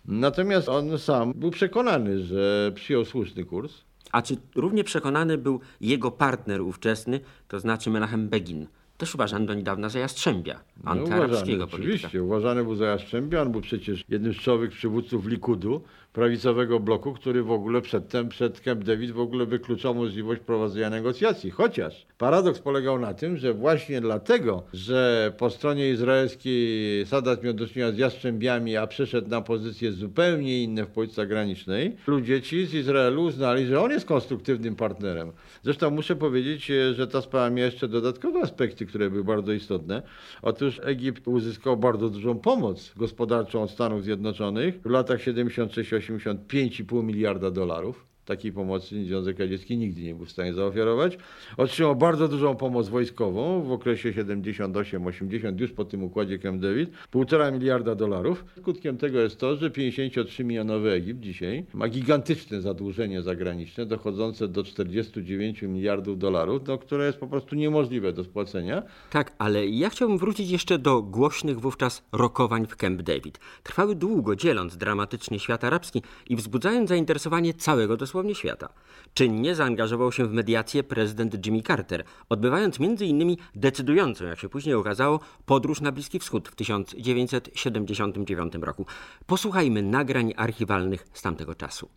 Natomiast 0.05 0.69
on 0.69 0.99
sam 0.99 1.33
był 1.35 1.51
przekonany, 1.51 2.23
że 2.23 2.71
przyjął 2.75 3.05
słuszny 3.05 3.45
kurs. 3.45 3.73
A 4.11 4.21
czy 4.21 4.37
równie 4.55 4.83
przekonany 4.83 5.37
był 5.37 5.59
jego 5.81 6.11
partner 6.11 6.61
ówczesny, 6.61 7.19
to 7.47 7.59
znaczy 7.59 7.89
Menachem 7.89 8.29
Begin, 8.29 8.67
też 8.97 9.15
uważany 9.15 9.45
do 9.45 9.53
niedawna 9.53 9.89
za 9.89 9.99
jastrzębia, 9.99 10.59
No, 10.83 10.91
antyarabskiego 10.91 11.67
polityka. 11.67 11.97
Oczywiście, 11.97 12.23
uważany 12.23 12.63
był 12.63 12.75
za 12.75 12.85
Jastrzębia, 12.85 13.41
on 13.41 13.51
był 13.51 13.61
przecież 13.61 14.03
jednym 14.09 14.33
z 14.33 14.37
czołowych 14.37 14.71
przywódców 14.71 15.25
Likudu, 15.25 15.81
prawicowego 16.17 16.79
bloku, 16.79 17.13
który 17.13 17.43
w 17.43 17.51
ogóle 17.51 17.81
przedtem, 17.81 18.29
przed 18.29 18.62
Camp 18.62 18.83
David 18.83 19.12
w 19.12 19.19
ogóle 19.19 19.45
wykluczał 19.45 19.95
możliwość 19.95 20.41
prowadzenia 20.41 20.89
negocjacji. 20.89 21.51
Chociaż 21.51 22.05
paradoks 22.17 22.59
polegał 22.59 23.00
na 23.00 23.13
tym, 23.13 23.38
że 23.38 23.53
właśnie 23.53 24.01
dlatego, 24.01 24.63
że 24.74 25.33
po 25.38 25.50
stronie 25.50 25.89
izraelskiej 25.89 27.05
Sadat 27.05 27.43
miał 27.43 27.53
do 27.53 27.67
czynienia 27.67 27.91
z 27.91 27.97
Jastrzębiami, 27.97 28.77
a 28.77 28.88
przeszedł 28.88 29.29
na 29.29 29.41
pozycje 29.41 29.91
zupełnie 29.91 30.63
inne 30.63 30.86
w 30.86 30.88
polityce 30.88 31.21
zagranicznej, 31.21 31.95
ludzie 32.07 32.41
ci 32.41 32.65
z 32.65 32.74
Izraelu 32.74 33.24
uznali, 33.24 33.65
że 33.65 33.81
on 33.81 33.91
jest 33.91 34.05
konstruktywnym 34.05 34.75
partnerem. 34.75 35.31
Zresztą 35.63 35.91
muszę 35.91 36.15
powiedzieć, 36.15 36.71
że 36.93 37.07
ta 37.07 37.21
sprawa 37.21 37.50
miała 37.50 37.65
jeszcze 37.65 37.88
dodatkowe 37.88 38.39
aspekty, 38.39 38.86
które 38.86 39.09
były 39.09 39.24
bardzo 39.24 39.53
istotne. 39.53 40.01
Otóż 40.41 40.81
Egipt 40.83 41.27
uzyskał 41.27 41.77
bardzo 41.77 42.09
dużą 42.09 42.39
pomoc 42.39 42.93
gospodarczą 42.95 43.63
od 43.63 43.71
Stanów 43.71 44.03
Zjednoczonych. 44.03 44.81
W 44.81 44.89
latach 44.89 45.19
76-85 45.19 46.06
5,5 46.13 47.03
miliarda 47.03 47.51
dolarów. 47.51 48.05
Takiej 48.27 48.51
pomocy 48.51 49.05
Związek 49.05 49.39
Radziecki 49.39 49.77
nigdy 49.77 50.01
nie 50.01 50.15
był 50.15 50.25
w 50.25 50.31
stanie 50.31 50.53
zaoferować. 50.53 51.17
Otrzymał 51.57 51.96
bardzo 51.96 52.27
dużą 52.27 52.55
pomoc 52.55 52.89
wojskową 52.89 53.62
w 53.62 53.72
okresie 53.72 54.12
78-80, 54.12 55.62
już 55.62 55.72
po 55.72 55.86
tym 55.86 56.03
układzie 56.03 56.39
Camp 56.39 56.62
David, 56.62 56.89
1,5 57.13 57.53
miliarda 57.53 57.96
dolarów. 57.96 58.46
Skutkiem 58.57 58.98
tego 58.98 59.19
jest 59.19 59.38
to, 59.39 59.55
że 59.55 59.69
53-milionowy 59.69 60.88
Egipt 60.88 61.19
dzisiaj 61.19 61.65
ma 61.74 61.88
gigantyczne 61.88 62.62
zadłużenie 62.62 63.22
zagraniczne, 63.22 63.86
dochodzące 63.86 64.48
do 64.48 64.63
49 64.63 65.62
miliardów 65.62 66.19
dolarów, 66.19 66.62
no, 66.67 66.77
które 66.77 67.05
jest 67.05 67.17
po 67.17 67.27
prostu 67.27 67.55
niemożliwe 67.55 68.13
do 68.13 68.24
spłacenia. 68.24 68.84
Tak, 69.10 69.36
ale 69.38 69.67
ja 69.67 69.89
chciałbym 69.89 70.17
wrócić 70.17 70.50
jeszcze 70.50 70.79
do 70.79 71.01
głośnych 71.01 71.60
wówczas 71.60 72.03
rokowań 72.12 72.65
w 72.65 72.75
Camp 72.75 73.01
David. 73.01 73.39
Trwały 73.63 73.96
długo, 73.96 74.36
dzieląc 74.36 74.77
dramatycznie 74.77 75.39
świat 75.39 75.63
arabski 75.63 76.01
i 76.29 76.36
wzbudzając 76.36 76.89
zainteresowanie 76.89 77.53
całego 77.53 77.98
dosłownie 77.98 78.16
świata. 78.36 78.69
Czynnie 79.13 79.55
zaangażował 79.55 80.12
się 80.12 80.25
w 80.25 80.33
mediację 80.33 80.83
prezydent 80.83 81.45
Jimmy 81.45 81.62
Carter, 81.62 82.03
odbywając 82.29 82.79
innymi 83.05 83.38
decydującą, 83.55 84.25
jak 84.25 84.39
się 84.39 84.50
później 84.50 84.75
okazało, 84.75 85.19
podróż 85.45 85.81
na 85.81 85.91
Bliski 85.91 86.19
Wschód 86.19 86.50
w 86.50 86.55
1979 86.55 88.53
roku. 88.62 88.86
Posłuchajmy 89.25 89.81
nagrań 89.81 90.33
archiwalnych 90.38 91.07
z 91.13 91.21
tamtego 91.21 91.55
czasu. 91.55 91.89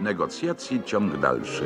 Negocjacji 0.00 0.82
ciąg 0.84 1.16
dalszy. 1.16 1.64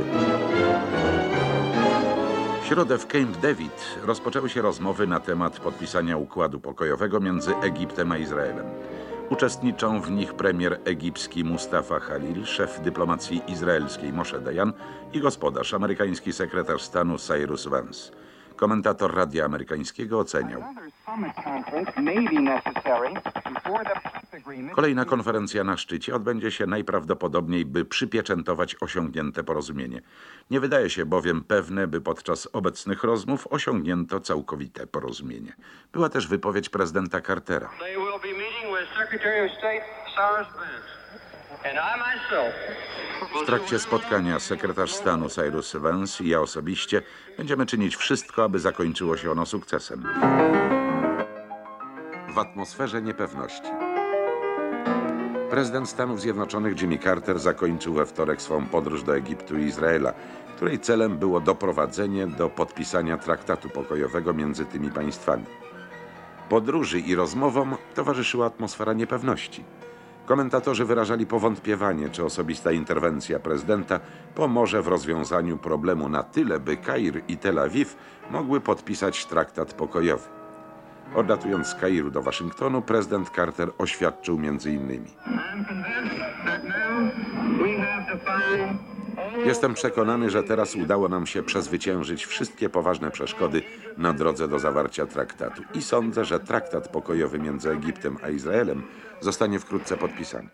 W 2.62 2.66
środę 2.66 2.98
w 2.98 3.06
Camp 3.06 3.40
David 3.40 3.98
rozpoczęły 4.04 4.48
się 4.48 4.62
rozmowy 4.62 5.06
na 5.06 5.20
temat 5.20 5.60
podpisania 5.60 6.16
układu 6.16 6.60
pokojowego 6.60 7.20
między 7.20 7.56
Egiptem 7.56 8.12
a 8.12 8.18
Izraelem. 8.18 8.66
Uczestniczą 9.30 10.00
w 10.00 10.10
nich 10.10 10.34
premier 10.34 10.80
egipski 10.84 11.44
Mustafa 11.44 12.00
Khalil, 12.00 12.46
szef 12.46 12.80
dyplomacji 12.80 13.42
izraelskiej 13.48 14.12
Moshe 14.12 14.40
Dayan 14.40 14.72
i 15.12 15.20
gospodarz, 15.20 15.74
amerykański 15.74 16.32
sekretarz 16.32 16.82
stanu 16.82 17.18
Cyrus 17.18 17.66
Vance. 17.66 18.12
Komentator 18.56 19.14
radia 19.14 19.44
amerykańskiego 19.44 20.18
oceniał. 20.18 20.62
Kolejna 24.74 25.04
konferencja 25.04 25.64
na 25.64 25.76
szczycie 25.76 26.14
odbędzie 26.14 26.50
się 26.50 26.66
najprawdopodobniej, 26.66 27.64
by 27.64 27.84
przypieczętować 27.84 28.76
osiągnięte 28.80 29.44
porozumienie. 29.44 30.02
Nie 30.50 30.60
wydaje 30.60 30.90
się 30.90 31.06
bowiem 31.06 31.44
pewne, 31.44 31.86
by 31.86 32.00
podczas 32.00 32.48
obecnych 32.52 33.04
rozmów 33.04 33.46
osiągnięto 33.50 34.20
całkowite 34.20 34.86
porozumienie. 34.86 35.52
Była 35.92 36.08
też 36.08 36.26
wypowiedź 36.26 36.68
prezydenta 36.68 37.20
Cartera. 37.20 37.70
W 43.42 43.46
trakcie 43.46 43.78
spotkania 43.78 44.40
sekretarz 44.40 44.92
stanu 44.92 45.28
Cyrus 45.28 45.76
Vance 45.76 46.24
i 46.24 46.28
ja 46.28 46.40
osobiście 46.40 47.02
będziemy 47.36 47.66
czynić 47.66 47.96
wszystko, 47.96 48.44
aby 48.44 48.58
zakończyło 48.58 49.16
się 49.16 49.30
ono 49.30 49.46
sukcesem. 49.46 50.02
W 52.34 52.38
atmosferze 52.38 53.02
niepewności. 53.02 53.68
Prezydent 55.50 55.88
Stanów 55.88 56.20
Zjednoczonych 56.20 56.80
Jimmy 56.80 56.98
Carter 56.98 57.38
zakończył 57.38 57.94
we 57.94 58.06
wtorek 58.06 58.42
swą 58.42 58.66
podróż 58.66 59.02
do 59.02 59.16
Egiptu 59.16 59.58
i 59.58 59.64
Izraela, 59.64 60.12
której 60.56 60.78
celem 60.78 61.18
było 61.18 61.40
doprowadzenie 61.40 62.26
do 62.26 62.48
podpisania 62.48 63.18
traktatu 63.18 63.68
pokojowego 63.68 64.34
między 64.34 64.64
tymi 64.64 64.90
państwami. 64.90 65.44
Podróży 66.50 67.00
i 67.00 67.14
rozmowom 67.14 67.76
towarzyszyła 67.94 68.46
atmosfera 68.46 68.92
niepewności. 68.92 69.64
Komentatorzy 70.26 70.84
wyrażali 70.84 71.26
powątpiewanie, 71.26 72.08
czy 72.08 72.24
osobista 72.24 72.72
interwencja 72.72 73.38
prezydenta 73.38 74.00
pomoże 74.34 74.82
w 74.82 74.88
rozwiązaniu 74.88 75.58
problemu 75.58 76.08
na 76.08 76.22
tyle, 76.22 76.60
by 76.60 76.76
Kair 76.76 77.22
i 77.28 77.36
Tel 77.36 77.58
Awiw 77.58 77.96
mogły 78.30 78.60
podpisać 78.60 79.26
traktat 79.26 79.74
pokojowy. 79.74 80.28
Odlatując 81.14 81.66
z 81.66 81.74
Kairu 81.74 82.10
do 82.10 82.22
Waszyngtonu, 82.22 82.82
prezydent 82.82 83.30
Carter 83.30 83.70
oświadczył 83.78 84.38
między 84.38 84.72
innymi. 84.72 85.10
I'm 88.30 88.89
Jestem 89.44 89.74
przekonany, 89.74 90.30
że 90.30 90.42
teraz 90.42 90.76
udało 90.76 91.08
nam 91.08 91.26
się 91.26 91.42
przezwyciężyć 91.42 92.26
wszystkie 92.26 92.68
poważne 92.68 93.10
przeszkody 93.10 93.62
na 93.96 94.12
drodze 94.12 94.48
do 94.48 94.58
zawarcia 94.58 95.06
traktatu 95.06 95.62
i 95.74 95.82
sądzę, 95.82 96.24
że 96.24 96.40
traktat 96.40 96.88
pokojowy 96.88 97.38
między 97.38 97.70
Egiptem 97.70 98.16
a 98.22 98.28
Izraelem 98.28 98.82
zostanie 99.20 99.58
wkrótce 99.58 99.96
podpisany. 99.96 100.48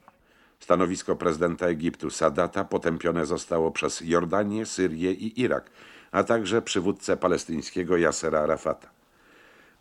Stanowisko 0.61 1.17
prezydenta 1.17 1.67
Egiptu 1.67 2.11
Sadata 2.11 2.65
potępione 2.65 3.27
zostało 3.27 3.71
przez 3.71 4.01
Jordanię, 4.01 4.67
Syrię 4.67 5.13
i 5.13 5.41
Irak, 5.41 5.71
a 6.13 6.25
także 6.25 6.63
przywódcę 6.63 7.17
palestyńskiego 7.17 7.97
Yasera 7.97 8.41
Arafata. 8.41 8.89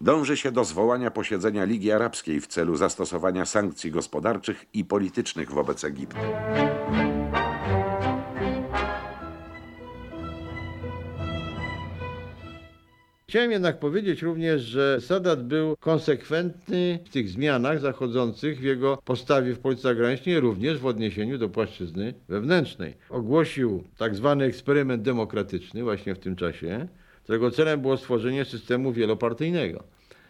Dąży 0.02 0.38
się 0.38 0.52
do 0.52 0.63
zwołania 0.63 1.12
posiedzenia 1.12 1.63
Ligi 1.63 1.91
Arabskiej 1.91 2.41
w 2.41 2.48
celu 2.48 2.76
zastosowania 2.76 3.45
sankcji 3.45 3.91
gospodarczych 3.91 4.65
i 4.74 4.86
politycznych 4.86 5.52
wobec 5.52 5.84
Egiptu. 5.84 6.17
Chciałem 13.36 13.52
jednak 13.52 13.80
powiedzieć 13.80 14.21
również, 14.21 14.62
że 14.62 15.02
Sadat 15.02 15.48
był 15.48 15.78
konsekwentny 15.78 17.00
w 17.06 17.10
tych 17.10 17.30
zmianach 17.30 17.80
zachodzących 17.80 18.60
w 18.60 18.63
jego 18.63 18.98
postawie 19.06 19.54
w 19.54 19.60
polityce 19.60 19.88
zagranicznej, 19.88 20.39
również 20.39 20.80
w 20.80 20.86
odniesieniu 20.86 21.38
do 21.38 21.50
płaszczyzny 21.50 22.13
wewnętrznej. 22.30 22.93
Ogłosił 23.10 23.84
tak 23.98 24.15
zwany 24.15 24.45
eksperyment 24.45 25.02
demokratyczny 25.02 25.84
właśnie 25.84 26.15
w 26.15 26.19
tym 26.19 26.36
czasie, 26.36 26.88
którego 27.24 27.52
celem 27.52 27.82
było 27.82 27.98
stworzenie 27.98 28.45
systemu 28.45 28.91
wielopartyjnego. 28.91 29.84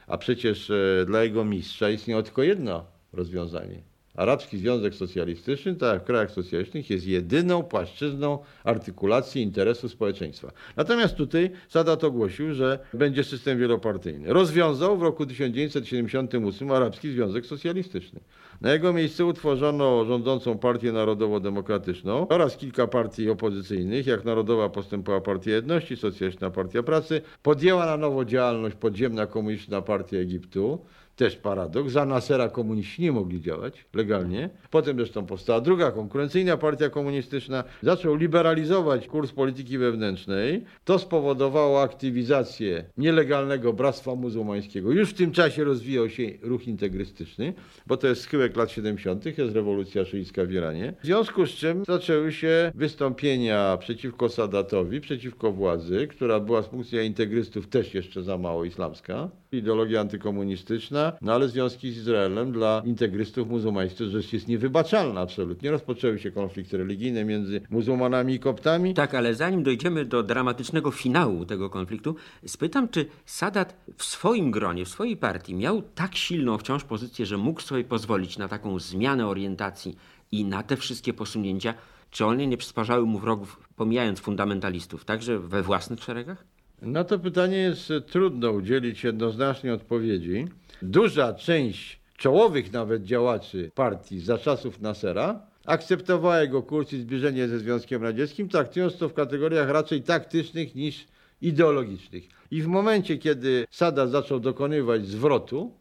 A 0.07 0.17
przecież 0.17 0.69
e, 0.69 1.05
dla 1.07 1.23
jego 1.23 1.45
mistrza 1.45 1.89
istniało 1.89 2.23
tylko 2.23 2.43
jedno 2.43 2.85
rozwiązanie. 3.13 3.94
Arabski 4.15 4.57
Związek 4.57 4.95
Socjalistyczny, 4.95 5.75
tak 5.75 5.93
jak 5.93 6.03
w 6.03 6.05
krajach 6.05 6.31
socjalistycznych, 6.31 6.89
jest 6.89 7.07
jedyną 7.07 7.63
płaszczyzną 7.63 8.39
artykulacji 8.63 9.41
interesu 9.41 9.89
społeczeństwa. 9.89 10.51
Natomiast 10.75 11.15
tutaj 11.15 11.51
Sadat 11.69 12.03
ogłosił, 12.03 12.53
że 12.53 12.79
będzie 12.93 13.23
system 13.23 13.59
wielopartyjny. 13.59 14.33
Rozwiązał 14.33 14.97
w 14.97 15.03
roku 15.03 15.25
1978 15.25 16.71
Arabski 16.71 17.11
Związek 17.11 17.45
Socjalistyczny. 17.45 18.19
Na 18.61 18.73
jego 18.73 18.93
miejsce 18.93 19.25
utworzono 19.25 20.05
rządzącą 20.05 20.57
Partię 20.57 20.91
Narodowo-Demokratyczną 20.91 22.27
oraz 22.27 22.57
kilka 22.57 22.87
partii 22.87 23.29
opozycyjnych, 23.29 24.07
jak 24.07 24.25
Narodowa 24.25 24.69
Postępowa 24.69 25.21
Partia 25.21 25.51
Jedności, 25.51 25.97
Socjalistyczna 25.97 26.49
Partia 26.49 26.83
Pracy. 26.83 27.21
Podjęła 27.43 27.85
na 27.85 27.97
nowo 27.97 28.25
działalność 28.25 28.75
podziemna 28.75 29.27
komunistyczna 29.27 29.81
Partia 29.81 30.17
Egiptu, 30.17 30.85
też 31.15 31.35
paradoks. 31.35 31.91
Za 31.91 32.05
Nasera 32.05 32.49
komuniści 32.49 33.01
nie 33.01 33.11
mogli 33.11 33.41
działać 33.41 33.85
legalnie. 33.93 34.49
Potem 34.69 34.97
zresztą 34.97 35.25
powstała 35.25 35.61
druga 35.61 35.91
konkurencyjna 35.91 36.57
partia 36.57 36.89
komunistyczna. 36.89 37.63
Zaczął 37.83 38.15
liberalizować 38.15 39.07
kurs 39.07 39.31
polityki 39.31 39.77
wewnętrznej. 39.77 40.63
To 40.85 40.99
spowodowało 40.99 41.81
aktywizację 41.81 42.85
nielegalnego 42.97 43.73
bractwa 43.73 44.15
muzułmańskiego. 44.15 44.91
Już 44.91 45.09
w 45.09 45.13
tym 45.13 45.31
czasie 45.31 45.63
rozwijał 45.63 46.09
się 46.09 46.23
ruch 46.41 46.67
integrystyczny, 46.67 47.53
bo 47.87 47.97
to 47.97 48.07
jest 48.07 48.21
schyłek 48.21 48.57
lat 48.57 48.71
70., 48.71 49.25
jest 49.37 49.55
rewolucja 49.55 50.05
szyicka 50.05 50.45
w 50.45 50.51
Iranie. 50.51 50.93
W 51.01 51.05
związku 51.05 51.45
z 51.45 51.49
czym 51.49 51.83
zaczęły 51.87 52.31
się 52.31 52.71
wystąpienia 52.75 53.77
przeciwko 53.77 54.29
Sadatowi, 54.29 55.01
przeciwko 55.01 55.51
władzy, 55.51 56.07
która 56.07 56.39
była 56.39 56.61
z 56.61 56.67
punktu 56.67 56.85
widzenia 56.85 57.03
integrystów 57.03 57.67
też 57.67 57.93
jeszcze 57.93 58.23
za 58.23 58.37
mało 58.37 58.65
islamska 58.65 59.29
ideologia 59.57 60.01
antykomunistyczna, 60.01 61.04
no 61.21 61.33
ale 61.33 61.47
związki 61.47 61.91
z 61.91 61.97
Izraelem 61.97 62.51
dla 62.51 62.81
integrystów 62.85 63.49
muzułmańskich 63.49 64.07
rzecz 64.07 64.33
jest 64.33 64.47
niewybaczalna 64.47 65.21
absolutnie. 65.21 65.71
Rozpoczęły 65.71 66.19
się 66.19 66.31
konflikty 66.31 66.77
religijne 66.77 67.25
między 67.25 67.61
muzułmanami 67.69 68.33
i 68.33 68.39
koptami. 68.39 68.93
Tak, 68.93 69.15
ale 69.15 69.35
zanim 69.35 69.63
dojdziemy 69.63 70.05
do 70.05 70.23
dramatycznego 70.23 70.91
finału 70.91 71.45
tego 71.45 71.69
konfliktu, 71.69 72.15
spytam, 72.45 72.89
czy 72.89 73.05
Sadat 73.25 73.75
w 73.97 74.03
swoim 74.03 74.51
gronie, 74.51 74.85
w 74.85 74.89
swojej 74.89 75.17
partii 75.17 75.55
miał 75.55 75.81
tak 75.81 76.15
silną 76.15 76.57
wciąż 76.57 76.83
pozycję, 76.83 77.25
że 77.25 77.37
mógł 77.37 77.61
sobie 77.61 77.83
pozwolić 77.83 78.37
na 78.37 78.47
taką 78.47 78.79
zmianę 78.79 79.27
orientacji 79.27 79.97
i 80.31 80.45
na 80.45 80.63
te 80.63 80.77
wszystkie 80.77 81.13
posunięcia, 81.13 81.73
czy 82.11 82.25
one 82.25 82.47
nie 82.47 82.57
przysparzały 82.57 83.05
mu 83.05 83.19
wrogów, 83.19 83.59
pomijając 83.75 84.19
fundamentalistów, 84.19 85.05
także 85.05 85.39
we 85.39 85.63
własnych 85.63 86.03
szeregach? 86.03 86.45
Na 86.81 87.03
to 87.03 87.19
pytanie 87.19 87.57
jest 87.57 87.93
trudno 88.07 88.51
udzielić 88.51 89.03
jednoznacznej 89.03 89.73
odpowiedzi. 89.73 90.45
Duża 90.81 91.33
część 91.33 91.99
czołowych 92.17 92.73
nawet 92.73 93.03
działaczy 93.03 93.71
partii 93.75 94.19
za 94.19 94.37
czasów 94.37 94.81
Nasera 94.81 95.47
akceptowała 95.65 96.41
jego 96.41 96.63
kurs 96.63 96.93
i 96.93 97.01
zbliżenie 97.01 97.47
ze 97.47 97.59
Związkiem 97.59 98.03
Radzieckim, 98.03 98.49
traktując 98.49 98.97
to 98.97 99.09
w 99.09 99.13
kategoriach 99.13 99.69
raczej 99.69 100.01
taktycznych 100.01 100.75
niż 100.75 101.07
ideologicznych. 101.41 102.23
I 102.51 102.61
w 102.61 102.67
momencie, 102.67 103.17
kiedy 103.17 103.65
Sadat 103.71 104.09
zaczął 104.09 104.39
dokonywać 104.39 105.07
zwrotu 105.07 105.71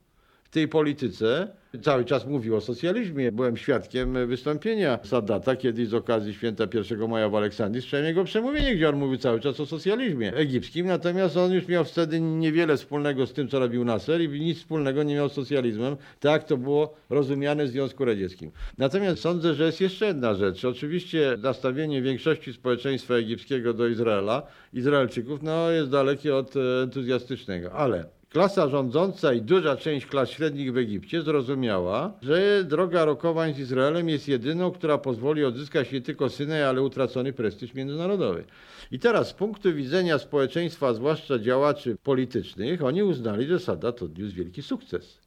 tej 0.55 0.69
polityce, 0.69 1.49
cały 1.83 2.05
czas 2.05 2.27
mówił 2.27 2.57
o 2.57 2.61
socjalizmie. 2.61 3.33
Byłem 3.33 3.57
świadkiem 3.57 4.27
wystąpienia 4.27 4.99
Sadata 5.05 5.57
kiedyś 5.57 5.89
z 5.89 5.95
okazji 5.95 6.35
święta 6.35 6.65
1 6.75 7.11
maja 7.11 7.29
w 7.29 7.35
Aleksandrii. 7.35 7.83
Słyszałem 7.83 8.07
jego 8.07 8.25
przemówienie, 8.25 8.77
gdzie 8.77 8.89
on 8.89 8.97
mówił 8.97 9.19
cały 9.19 9.41
czas 9.41 9.61
o 9.61 9.67
socjalizmie 9.67 10.35
egipskim, 10.35 10.87
natomiast 10.87 11.37
on 11.37 11.53
już 11.53 11.69
miał 11.69 11.85
wtedy 11.85 12.21
niewiele 12.21 12.77
wspólnego 12.77 13.27
z 13.27 13.33
tym, 13.33 13.49
co 13.49 13.59
robił 13.59 13.85
Nasser 13.85 14.21
i 14.21 14.41
nic 14.41 14.59
wspólnego 14.59 15.03
nie 15.03 15.15
miał 15.15 15.29
z 15.29 15.33
socjalizmem, 15.33 15.97
tak 16.21 16.45
to 16.45 16.57
było 16.57 16.95
rozumiane 17.11 17.65
w 17.65 17.69
Związku 17.69 18.05
Radzieckim. 18.05 18.51
Natomiast 18.79 19.23
sądzę, 19.23 19.55
że 19.55 19.65
jest 19.65 19.81
jeszcze 19.81 20.07
jedna 20.07 20.35
rzecz. 20.35 20.65
Oczywiście 20.65 21.37
nastawienie 21.43 22.03
większości 22.03 22.53
społeczeństwa 22.53 23.15
egipskiego 23.15 23.75
do 23.75 23.87
Izraela, 23.87 24.43
Izraelczyków, 24.73 25.43
no 25.43 25.71
jest 25.71 25.91
dalekie 25.91 26.37
od 26.37 26.55
entuzjastycznego, 26.83 27.73
ale 27.73 28.05
Klasa 28.35 28.69
rządząca 28.69 29.33
i 29.33 29.43
duża 29.43 29.77
część 29.77 30.07
klas 30.07 30.31
średnich 30.31 30.73
w 30.73 30.77
Egipcie 30.77 31.23
zrozumiała, 31.23 32.13
że 32.23 32.65
droga 32.65 33.05
rokowań 33.05 33.55
z 33.55 33.59
Izraelem 33.59 34.09
jest 34.09 34.29
jedyną, 34.29 34.71
która 34.71 34.99
pozwoli 34.99 35.45
odzyskać 35.45 35.93
nie 35.93 36.01
tylko 36.01 36.29
Synaj, 36.29 36.63
ale 36.63 36.83
utracony 36.83 37.33
prestiż 37.33 37.75
międzynarodowy. 37.75 38.45
I 38.91 38.99
teraz 38.99 39.29
z 39.29 39.33
punktu 39.33 39.75
widzenia 39.75 40.19
społeczeństwa, 40.19 40.95
zwłaszcza 40.95 41.39
działaczy 41.39 41.97
politycznych, 42.03 42.85
oni 42.85 43.03
uznali, 43.03 43.47
że 43.47 43.59
Sadat 43.59 44.03
odniósł 44.03 44.35
wielki 44.35 44.63
sukces. 44.63 45.19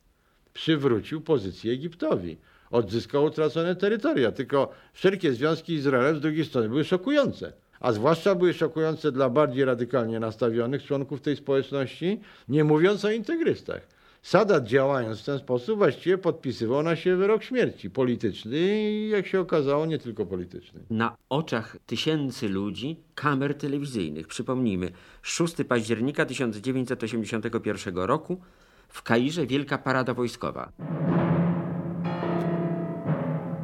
Przywrócił 0.54 1.22
pozycję 1.22 1.74
Egiptowi. 1.74 2.38
Odzyskał 2.72 3.26
utracone 3.26 3.76
terytoria. 3.76 4.32
Tylko 4.32 4.72
wszelkie 4.94 5.34
związki 5.34 5.76
z 5.76 5.80
Izraelem 5.80 6.18
z 6.18 6.22
drugiej 6.22 6.46
strony 6.46 6.70
były 6.70 6.84
szokujące 6.84 7.54
a 7.80 7.92
zwłaszcza 7.94 8.36
były 8.36 8.54
szokujące 8.54 9.12
dla 9.12 9.30
bardziej 9.30 9.66
radykalnie 9.66 10.20
nastawionych 10.20 10.84
członków 10.84 11.22
tej 11.22 11.36
społeczności, 11.36 12.20
nie 12.50 12.64
mówiąc 12.64 13.06
o 13.06 13.12
integrystach. 13.12 13.98
Sadat 14.22 14.64
działając 14.64 15.22
w 15.22 15.26
ten 15.26 15.40
sposób 15.40 15.78
właściwie 15.78 16.18
podpisywał 16.18 16.84
na 16.84 16.96
siebie 16.96 17.16
wyrok 17.16 17.44
śmierci 17.44 17.90
polityczny 17.90 18.58
i 18.58 19.10
jak 19.10 19.28
się 19.28 19.40
okazało 19.40 19.86
nie 19.86 19.98
tylko 19.98 20.26
polityczny. 20.26 20.80
Na 20.90 21.16
oczach 21.30 21.78
tysięcy 21.86 22.50
ludzi, 22.50 23.00
kamer 23.16 23.56
telewizyjnych, 23.56 24.28
przypomnijmy, 24.28 24.92
6 25.22 25.56
października 25.68 26.26
1981 26.26 27.98
roku 27.98 28.42
w 28.88 29.04
Kairze 29.04 29.46
wielka 29.46 29.78
parada 29.78 30.14
wojskowa. 30.14 30.72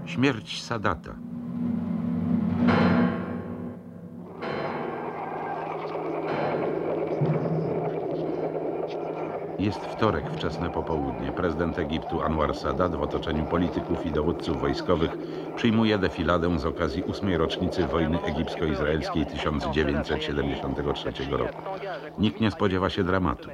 Śmierć 0.06 0.64
Sadata. 0.64 1.16
Jest 9.64 9.80
wtorek, 9.80 10.26
wczesne 10.34 10.70
popołudnie. 10.70 11.32
Prezydent 11.32 11.80
Egiptu 11.80 12.22
Anwar 12.22 12.56
Sadat 12.56 12.96
w 12.96 13.02
otoczeniu 13.02 13.46
polityków 13.46 14.06
i 14.06 14.12
dowódców 14.12 14.62
wojskowych 14.62 15.12
przyjmuje 15.56 15.98
defiladę 15.98 16.60
z 16.60 16.66
okazji 16.66 17.04
ósmej 17.04 17.38
rocznicy 17.38 17.88
wojny 17.88 18.24
egipsko-izraelskiej 18.24 19.26
1973 19.26 21.12
roku. 21.32 21.62
Nikt 22.20 22.42
nie 22.42 22.52
spodziewa 22.52 22.90
się 22.90 23.04
dramatu. 23.04 23.50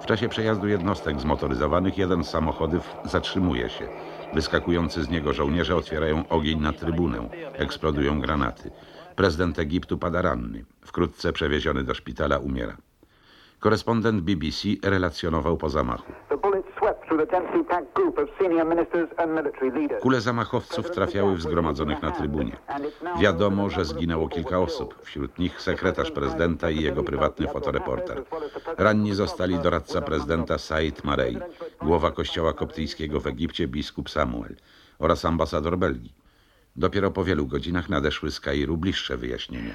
W 0.00 0.06
czasie 0.06 0.28
przejazdu 0.28 0.68
jednostek 0.68 1.20
zmotoryzowanych 1.20 1.98
jeden 1.98 2.24
z 2.24 2.30
samochodów 2.30 2.96
zatrzymuje 3.04 3.70
się. 3.70 3.88
Wyskakujący 4.32 5.04
z 5.04 5.08
niego 5.08 5.32
żołnierze 5.32 5.76
otwierają 5.76 6.28
ogień 6.28 6.60
na 6.60 6.72
trybunę. 6.72 7.28
Eksplodują 7.52 8.20
granaty. 8.20 8.70
Prezydent 9.16 9.58
Egiptu 9.58 9.98
pada 9.98 10.22
ranny. 10.22 10.64
Wkrótce 10.80 11.32
przewieziony 11.32 11.84
do 11.84 11.94
szpitala 11.94 12.38
umiera. 12.38 12.76
Korespondent 13.64 14.20
BBC 14.20 14.68
relacjonował 14.82 15.56
po 15.56 15.68
zamachu. 15.68 16.12
Kule 20.00 20.20
zamachowców 20.20 20.90
trafiały 20.90 21.36
w 21.36 21.42
zgromadzonych 21.42 22.02
na 22.02 22.10
trybunie. 22.10 22.56
Wiadomo, 23.20 23.70
że 23.70 23.84
zginęło 23.84 24.28
kilka 24.28 24.58
osób, 24.58 24.94
wśród 25.02 25.38
nich 25.38 25.60
sekretarz 25.60 26.10
prezydenta 26.10 26.70
i 26.70 26.82
jego 26.82 27.02
prywatny 27.02 27.48
fotoreporter. 27.48 28.24
Ranni 28.78 29.14
zostali 29.14 29.58
doradca 29.58 30.00
prezydenta 30.00 30.58
Said 30.58 31.04
Marei, 31.04 31.38
głowa 31.82 32.10
kościoła 32.10 32.52
koptyjskiego 32.52 33.20
w 33.20 33.26
Egipcie 33.26 33.68
biskup 33.68 34.10
Samuel 34.10 34.56
oraz 34.98 35.24
ambasador 35.24 35.78
Belgii. 35.78 36.14
Dopiero 36.76 37.10
po 37.10 37.24
wielu 37.24 37.46
godzinach 37.46 37.88
nadeszły 37.88 38.30
z 38.30 38.40
Kairu 38.40 38.76
bliższe 38.76 39.16
wyjaśnienia. 39.16 39.74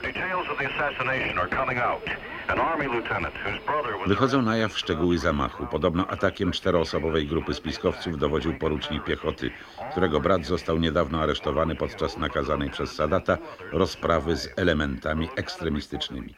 Wychodzą 4.08 4.42
na 4.42 4.58
jaw 4.58 4.78
szczegóły 4.78 5.18
zamachu. 5.18 5.68
Podobno 5.72 6.08
atakiem 6.08 6.52
czteroosobowej 6.52 7.28
grupy 7.28 7.54
spiskowców 7.54 8.18
dowodził 8.18 8.54
porucznik 8.60 9.04
piechoty, 9.04 9.52
którego 9.92 10.20
brat 10.20 10.46
został 10.46 10.80
niedawno 10.80 11.22
aresztowany 11.22 11.76
podczas 11.76 12.18
nakazanej 12.18 12.70
przez 12.70 12.92
Sadata 12.92 13.38
rozprawy 13.72 14.36
z 14.36 14.50
elementami 14.56 15.28
ekstremistycznymi. 15.36 16.36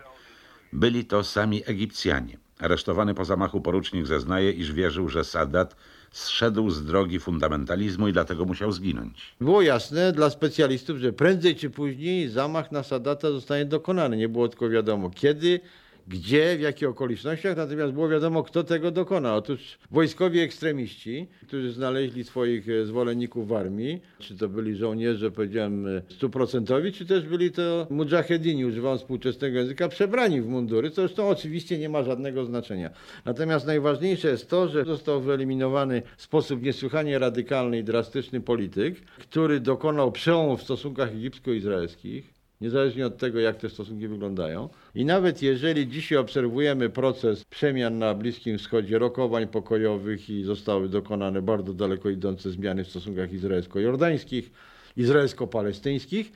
Byli 0.74 1.06
to 1.06 1.24
sami 1.24 1.62
Egipcjanie. 1.66 2.38
Aresztowany 2.60 3.14
po 3.14 3.26
zamachu 3.26 3.62
porucznik 3.62 4.08
zeznaje, 4.08 4.52
iż 4.52 4.74
wierzył, 4.74 5.10
że 5.10 5.24
Sadat 5.24 5.76
zszedł 6.12 6.70
z 6.70 6.86
drogi 6.86 7.20
fundamentalizmu 7.20 8.08
i 8.08 8.14
dlatego 8.14 8.46
musiał 8.46 8.72
zginąć. 8.72 9.36
Było 9.42 9.62
jasne 9.62 10.12
dla 10.12 10.30
specjalistów, 10.30 10.98
że 10.98 11.14
prędzej 11.14 11.56
czy 11.56 11.70
później 11.70 12.30
zamach 12.30 12.72
na 12.72 12.84
Sadata 12.84 13.32
zostanie 13.32 13.66
dokonany. 13.66 14.18
Nie 14.18 14.30
było 14.30 14.48
tylko 14.48 14.70
wiadomo 14.70 15.10
kiedy, 15.10 15.60
gdzie, 16.08 16.58
w 16.58 16.62
jakich 16.62 16.90
okolicznościach, 16.90 17.58
natomiast 17.58 17.94
było 17.94 18.10
wiadomo, 18.10 18.44
kto 18.44 18.64
tego 18.64 18.92
dokona. 18.92 19.36
Otóż 19.36 19.78
wojskowi 19.92 20.40
ekstremiści, 20.40 21.28
którzy 21.48 21.72
znaleźli 21.72 22.24
swoich 22.24 22.70
e, 22.70 22.86
zwolenników 22.86 23.48
w 23.48 23.54
armii, 23.54 24.02
czy 24.20 24.38
to 24.38 24.50
byli 24.50 24.76
żołnierze, 24.76 25.32
powiedziałem, 25.32 25.88
e, 25.88 26.02
stuprocentowi, 26.10 26.92
czy 26.92 27.06
też 27.06 27.26
byli 27.26 27.52
to 27.52 27.88
mujahedini, 27.90 28.66
używając 28.66 29.02
współczesnego 29.02 29.58
języka, 29.58 29.90
przebrani 29.90 30.42
w 30.42 30.48
mundury, 30.48 30.90
co 30.90 31.02
zresztą 31.02 31.28
oczywiście 31.28 31.78
nie 31.78 31.90
ma 31.90 32.04
żadnego 32.04 32.46
znaczenia. 32.46 32.90
Natomiast 33.26 33.68
najważniejsze 33.68 34.28
jest 34.28 34.50
to, 34.50 34.68
że 34.68 34.86
został 34.86 35.22
wyeliminowany 35.22 36.02
w 36.18 36.22
sposób 36.22 36.64
niesłychanie 36.64 37.20
radykalny 37.20 37.80
i 37.80 37.84
drastyczny 37.84 38.42
polityk, 38.42 39.02
który 39.02 39.60
dokonał 39.60 40.12
przełomu 40.12 40.58
w 40.58 40.64
stosunkach 40.64 41.10
egipsko-izraelskich, 41.10 42.41
niezależnie 42.62 43.06
od 43.06 43.18
tego, 43.18 43.40
jak 43.40 43.58
te 43.58 43.70
stosunki 43.70 44.08
wyglądają. 44.08 44.70
I 44.96 45.06
nawet 45.06 45.42
jeżeli 45.42 45.88
dzisiaj 45.88 46.18
obserwujemy 46.18 46.90
proces 46.90 47.44
przemian 47.44 48.00
na 48.00 48.14
Bliskim 48.14 48.58
Wschodzie, 48.58 49.00
rokowań 49.00 49.48
pokojowych 49.48 50.30
i 50.30 50.44
zostały 50.44 50.90
dokonane 50.90 51.42
bardzo 51.42 51.74
daleko 51.74 52.10
idące 52.10 52.52
zmiany 52.52 52.84
w 52.84 52.88
stosunkach 52.88 53.34
izraelsko-jordańskich, 53.34 54.52
izraelsko-palestyńskich, 54.98 56.32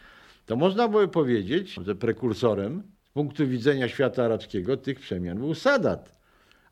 to 0.45 0.55
można 0.55 0.87
by 0.87 1.07
powiedzieć, 1.07 1.75
że 1.85 1.95
prekursorem 1.95 2.83
z 3.03 3.09
punktu 3.09 3.47
widzenia 3.47 3.87
świata 3.87 4.25
arabskiego 4.25 4.77
tych 4.77 4.99
przemian 4.99 5.37
był 5.37 5.55
Sadat. 5.55 6.14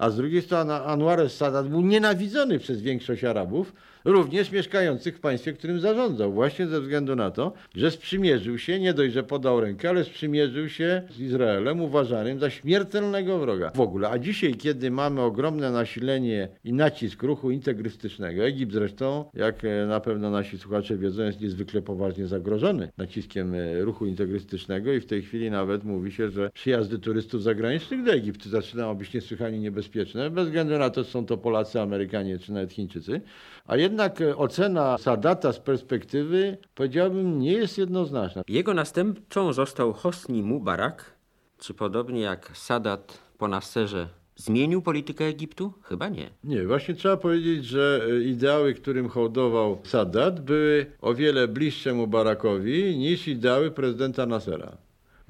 A 0.03 0.09
z 0.09 0.15
drugiej 0.15 0.41
strony 0.41 0.73
Anwar 0.73 1.29
Sadat 1.29 1.67
był 1.67 1.81
nienawidzony 1.81 2.59
przez 2.59 2.81
większość 2.81 3.23
Arabów, 3.23 3.73
również 4.05 4.51
mieszkających 4.51 5.17
w 5.17 5.19
państwie, 5.19 5.53
którym 5.53 5.79
zarządzał, 5.79 6.33
właśnie 6.33 6.67
ze 6.67 6.81
względu 6.81 7.15
na 7.15 7.31
to, 7.31 7.53
że 7.75 7.91
sprzymierzył 7.91 8.57
się, 8.57 8.79
nie 8.79 8.93
dość, 8.93 9.13
że 9.13 9.23
podał 9.23 9.61
rękę, 9.61 9.89
ale 9.89 10.03
sprzymierzył 10.03 10.69
się 10.69 11.01
z 11.11 11.19
Izraelem, 11.19 11.81
uważanym 11.81 12.39
za 12.39 12.49
śmiertelnego 12.49 13.39
wroga 13.39 13.71
w 13.75 13.79
ogóle. 13.79 14.09
A 14.09 14.19
dzisiaj, 14.19 14.53
kiedy 14.53 14.91
mamy 14.91 15.21
ogromne 15.21 15.71
nasilenie 15.71 16.47
i 16.63 16.73
nacisk 16.73 17.23
ruchu 17.23 17.51
integrystycznego, 17.51 18.43
Egipt 18.43 18.73
zresztą, 18.73 19.25
jak 19.33 19.65
e, 19.65 19.85
na 19.85 19.99
pewno 19.99 20.29
nasi 20.29 20.57
słuchacze 20.57 20.97
wiedzą, 20.97 21.23
jest 21.23 21.41
niezwykle 21.41 21.81
poważnie 21.81 22.27
zagrożony 22.27 22.91
naciskiem 22.97 23.53
e, 23.53 23.81
ruchu 23.81 24.05
integrystycznego 24.05 24.93
i 24.93 24.99
w 24.99 25.05
tej 25.05 25.21
chwili 25.21 25.51
nawet 25.51 25.83
mówi 25.83 26.11
się, 26.11 26.29
że 26.29 26.49
przyjazdy 26.53 26.99
turystów 26.99 27.43
zagranicznych 27.43 28.03
do 28.03 28.11
Egiptu 28.11 28.49
zaczynają 28.49 28.95
być 28.95 29.13
niesłychanie 29.13 29.59
niebezpieczne, 29.59 29.92
bez 30.31 30.45
względu 30.45 30.77
na 30.77 30.89
to, 30.89 31.03
czy 31.03 31.11
są 31.11 31.25
to 31.25 31.37
Polacy, 31.37 31.81
Amerykanie 31.81 32.39
czy 32.39 32.53
nawet 32.53 32.73
Chińczycy. 32.73 33.21
A 33.67 33.77
jednak 33.77 34.21
e, 34.21 34.37
ocena 34.37 34.97
Sadata 34.97 35.53
z 35.53 35.59
perspektywy, 35.59 36.57
powiedziałbym, 36.75 37.39
nie 37.39 37.51
jest 37.51 37.77
jednoznaczna. 37.77 38.41
Jego 38.47 38.73
następcą 38.73 39.53
został 39.53 39.93
Hosni 39.93 40.43
Mubarak, 40.43 41.13
czy 41.57 41.73
podobnie 41.73 42.21
jak 42.21 42.51
Sadat 42.57 43.19
po 43.37 43.47
Nasserze 43.47 44.07
zmienił 44.35 44.81
politykę 44.81 45.25
Egiptu? 45.25 45.73
Chyba 45.83 46.09
nie. 46.09 46.29
Nie, 46.43 46.67
właśnie 46.67 46.93
trzeba 46.93 47.17
powiedzieć, 47.17 47.65
że 47.65 48.01
e, 48.09 48.23
ideały, 48.23 48.73
którym 48.73 49.09
hołdował 49.09 49.81
Sadat, 49.83 50.39
były 50.39 50.85
o 51.01 51.13
wiele 51.13 51.47
bliższe 51.47 51.93
Mubarakowi 51.93 52.97
niż 52.97 53.27
ideały 53.27 53.71
prezydenta 53.71 54.25
Nassera. 54.25 54.77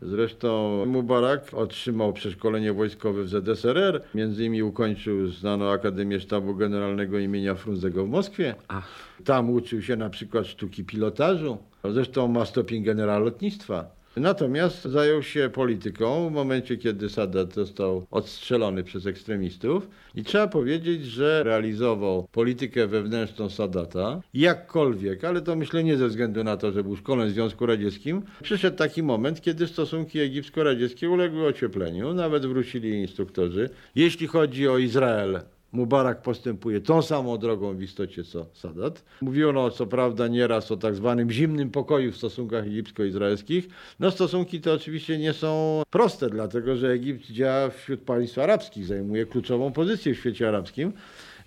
Zresztą 0.05 0.83
Mubarak 0.85 1.53
otrzymał 1.53 2.13
przeszkolenie 2.13 2.73
wojskowe 2.73 3.23
w 3.23 3.29
ZSRR, 3.29 4.01
między 4.15 4.43
innymi 4.43 4.63
ukończył 4.63 5.27
znaną 5.27 5.71
Akademię 5.71 6.19
Sztabu 6.19 6.55
Generalnego 6.55 7.19
imienia 7.19 7.55
Frunzego 7.55 8.05
w 8.05 8.09
Moskwie. 8.09 8.55
Ach. 8.67 8.89
Tam 9.25 9.49
uczył 9.49 9.81
się 9.81 9.95
na 9.95 10.09
przykład 10.09 10.47
sztuki 10.47 10.83
pilotażu. 10.83 11.57
Zresztą 11.83 12.27
ma 12.27 12.45
stopień 12.45 12.83
generała 12.83 13.19
lotnictwa. 13.19 14.02
Natomiast 14.17 14.83
zajął 14.83 15.23
się 15.23 15.49
polityką 15.53 16.29
w 16.29 16.31
momencie, 16.31 16.77
kiedy 16.77 17.09
Sadat 17.09 17.53
został 17.53 18.05
odstrzelony 18.11 18.83
przez 18.83 19.05
ekstremistów 19.05 19.87
i 20.15 20.23
trzeba 20.23 20.47
powiedzieć, 20.47 21.05
że 21.05 21.43
realizował 21.43 22.27
politykę 22.31 22.87
wewnętrzną 22.87 23.49
Sadata, 23.49 24.21
jakkolwiek, 24.33 25.23
ale 25.23 25.41
to 25.41 25.55
myślę 25.55 25.83
nie 25.83 25.97
ze 25.97 26.07
względu 26.07 26.43
na 26.43 26.57
to, 26.57 26.71
że 26.71 26.83
był 26.83 26.95
szkolony 26.95 27.29
w 27.29 27.33
Związku 27.33 27.65
Radzieckim. 27.65 28.21
Przyszedł 28.43 28.77
taki 28.77 29.03
moment, 29.03 29.41
kiedy 29.41 29.67
stosunki 29.67 30.19
egipsko-radzieckie 30.19 31.09
uległy 31.09 31.47
ociepleniu, 31.47 32.13
nawet 32.13 32.45
wrócili 32.45 33.01
instruktorzy. 33.01 33.69
Jeśli 33.95 34.27
chodzi 34.27 34.67
o 34.67 34.77
Izrael, 34.77 35.39
Mubarak 35.73 36.21
postępuje 36.21 36.81
tą 36.81 37.01
samą 37.01 37.37
drogą 37.37 37.75
w 37.75 37.81
istocie 37.81 38.23
co 38.23 38.45
Sadat. 38.53 39.03
Mówiono 39.21 39.71
co 39.71 39.87
prawda 39.87 40.27
nieraz 40.27 40.71
o 40.71 40.77
tak 40.77 40.95
zwanym 40.95 41.31
zimnym 41.31 41.69
pokoju 41.69 42.11
w 42.11 42.17
stosunkach 42.17 42.65
egipsko-izraelskich. 42.65 43.67
No 43.99 44.11
stosunki 44.11 44.61
te 44.61 44.73
oczywiście 44.73 45.17
nie 45.17 45.33
są 45.33 45.81
proste, 45.89 46.29
dlatego 46.29 46.75
że 46.75 46.91
Egipt 46.91 47.31
działa 47.31 47.69
wśród 47.69 48.01
państw 48.01 48.37
arabskich, 48.37 48.85
zajmuje 48.85 49.25
kluczową 49.25 49.71
pozycję 49.71 50.13
w 50.13 50.17
świecie 50.17 50.47
arabskim. 50.47 50.93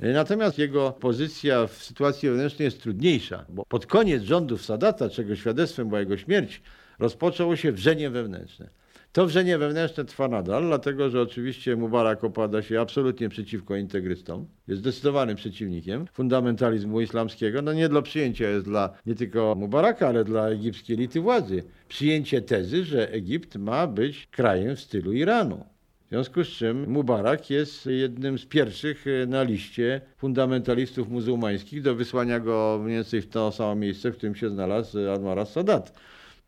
Natomiast 0.01 0.59
jego 0.59 0.93
pozycja 0.93 1.67
w 1.67 1.73
sytuacji 1.73 2.29
wewnętrznej 2.29 2.65
jest 2.65 2.83
trudniejsza, 2.83 3.45
bo 3.49 3.65
pod 3.69 3.87
koniec 3.87 4.23
rządów 4.23 4.65
Sadata, 4.65 5.09
czego 5.09 5.37
świadectwem 5.37 5.89
była 5.89 6.01
jego 6.01 6.17
śmierć, 6.17 6.63
rozpoczęło 6.99 7.57
się 7.57 7.73
wrzenie 7.73 8.11
wewnętrzne. 8.11 8.69
To 9.17 9.27
wrzenie 9.27 9.59
wewnętrzne 9.59 10.05
trwa 10.05 10.29
nadal, 10.29 10.63
dlatego 10.63 11.11
że 11.11 11.21
oczywiście 11.21 11.77
Mubarak 11.77 12.25
opada 12.25 12.63
się 12.63 12.81
absolutnie 12.81 13.29
przeciwko 13.29 13.77
integrystom. 13.77 14.47
Jest 14.69 14.81
zdecydowanym 14.81 15.37
przeciwnikiem 15.37 16.07
fundamentalizmu 16.13 17.01
islamskiego. 17.01 17.63
No 17.63 17.73
nie 17.73 17.89
dla 17.89 18.03
przyjęcia 18.03 18.49
jest 18.49 18.65
dla 18.65 18.93
nie 19.07 19.15
tylko 19.15 19.55
Mubaraka, 19.55 20.09
ale 20.09 20.25
dla 20.25 20.49
egipskiej 20.49 20.97
elity 20.97 21.21
władzy. 21.21 21.63
Przyjęcie 21.89 22.43
tezy, 22.43 22.85
że 22.85 23.13
Egipt 23.13 23.57
ma 23.57 23.87
być 23.87 24.27
krajem 24.27 24.77
w 24.77 24.81
stylu 24.81 25.13
Iranu. 25.13 25.65
W 26.07 26.09
związku 26.09 26.45
z 26.45 26.49
czym 26.49 26.91
Mubarak 26.91 27.51
jest 27.51 27.87
jednym 27.87 28.39
z 28.39 28.47
pierwszych 28.47 29.05
na 29.27 29.43
liście 29.43 30.01
fundamentalistów 30.17 31.09
muzułmańskich 31.09 31.83
do 31.83 31.95
wysłania 31.95 32.41
go 32.41 32.81
mniej 32.83 32.97
więcej 32.97 33.23
w 33.23 33.29
to 33.29 33.53
samo 33.53 33.75
miejsce, 33.75 34.11
w 34.11 34.17
którym 34.17 34.35
się 34.35 34.51
znalazł 34.51 34.99
Anwar 35.15 35.47
Sadat. 35.47 35.93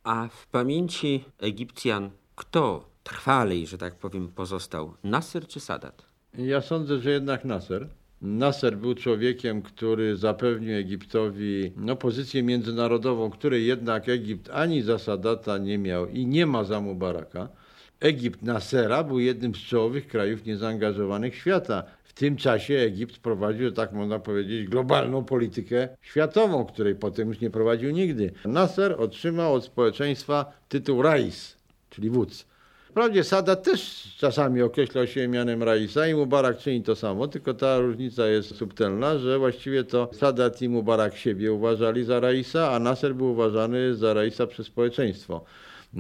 A 0.05 0.29
w 0.29 0.47
pamięci 0.47 1.25
Egipcjan 1.39 2.11
kto 2.39 2.89
trwalej, 3.03 3.67
że 3.67 3.79
tak 3.79 3.95
powiem, 3.95 4.29
pozostał? 4.29 4.95
Nasser 5.05 5.47
czy 5.47 5.61
Sadat? 5.61 6.07
Ja 6.35 6.61
sądzę, 6.61 6.99
że 6.99 7.11
jednak 7.11 7.45
Nasser. 7.45 7.89
Nasser 8.23 8.77
był 8.77 8.95
człowiekiem, 8.95 9.63
który 9.63 10.17
zapewnił 10.17 10.77
Egiptowi 10.77 11.73
no, 11.77 11.97
pozycję 11.97 12.43
międzynarodową, 12.43 13.31
której 13.31 13.67
jednak 13.67 14.09
Egipt 14.09 14.51
ani 14.53 14.83
za 14.83 14.99
Sadata 14.99 15.59
nie 15.59 15.79
miał 15.79 16.07
i 16.07 16.27
nie 16.27 16.47
ma 16.47 16.65
za 16.65 16.81
Mubaraka. 16.81 17.49
Egipt 18.01 18.43
Nassera 18.43 19.05
był 19.05 19.19
jednym 19.19 19.55
z 19.55 19.59
czołowych 19.59 20.09
krajów 20.09 20.45
niezaangażowanych 20.45 21.35
świata. 21.35 21.85
W 22.05 22.13
tym 22.13 22.37
czasie 22.37 22.75
Egipt 22.75 23.19
prowadził, 23.19 23.73
tak 23.73 23.93
można 23.93 24.19
powiedzieć, 24.19 24.69
globalną 24.69 25.25
politykę 25.25 25.89
światową, 26.03 26.65
której 26.65 26.95
potem 26.95 27.29
już 27.29 27.41
nie 27.41 27.51
prowadził 27.51 27.91
nigdy. 27.91 28.33
Nasser 28.45 29.01
otrzymał 29.01 29.55
od 29.55 29.65
społeczeństwa 29.65 30.53
tytuł 30.69 31.03
Rais, 31.03 31.58
czyli 31.91 32.11
wódz. 32.11 32.47
Wprawdzie 32.91 33.25
Sadat 33.25 33.63
też 33.63 34.13
czasami 34.19 34.63
określał 34.63 35.07
się 35.07 35.29
mianem 35.29 35.63
Raisa 35.63 36.09
i 36.09 36.15
Mubarak 36.15 36.59
czyni 36.59 36.83
to 36.83 36.97
samo, 36.97 37.29
tylko 37.29 37.55
ta 37.55 37.79
różnica 37.79 38.27
jest 38.27 38.57
subtelna, 38.57 39.19
że 39.19 39.39
właściwie 39.39 39.85
to 39.85 40.11
Sadat 40.13 40.63
i 40.63 40.69
Mubarak 40.69 41.17
siebie 41.17 41.53
uważali 41.53 42.05
za 42.05 42.21
Raisa, 42.21 42.73
a 42.73 42.79
Nasser 42.79 43.15
był 43.15 43.33
uważany 43.33 43.95
za 43.95 44.15
Raisa 44.15 44.47
przez 44.47 44.67
społeczeństwo. 44.67 45.45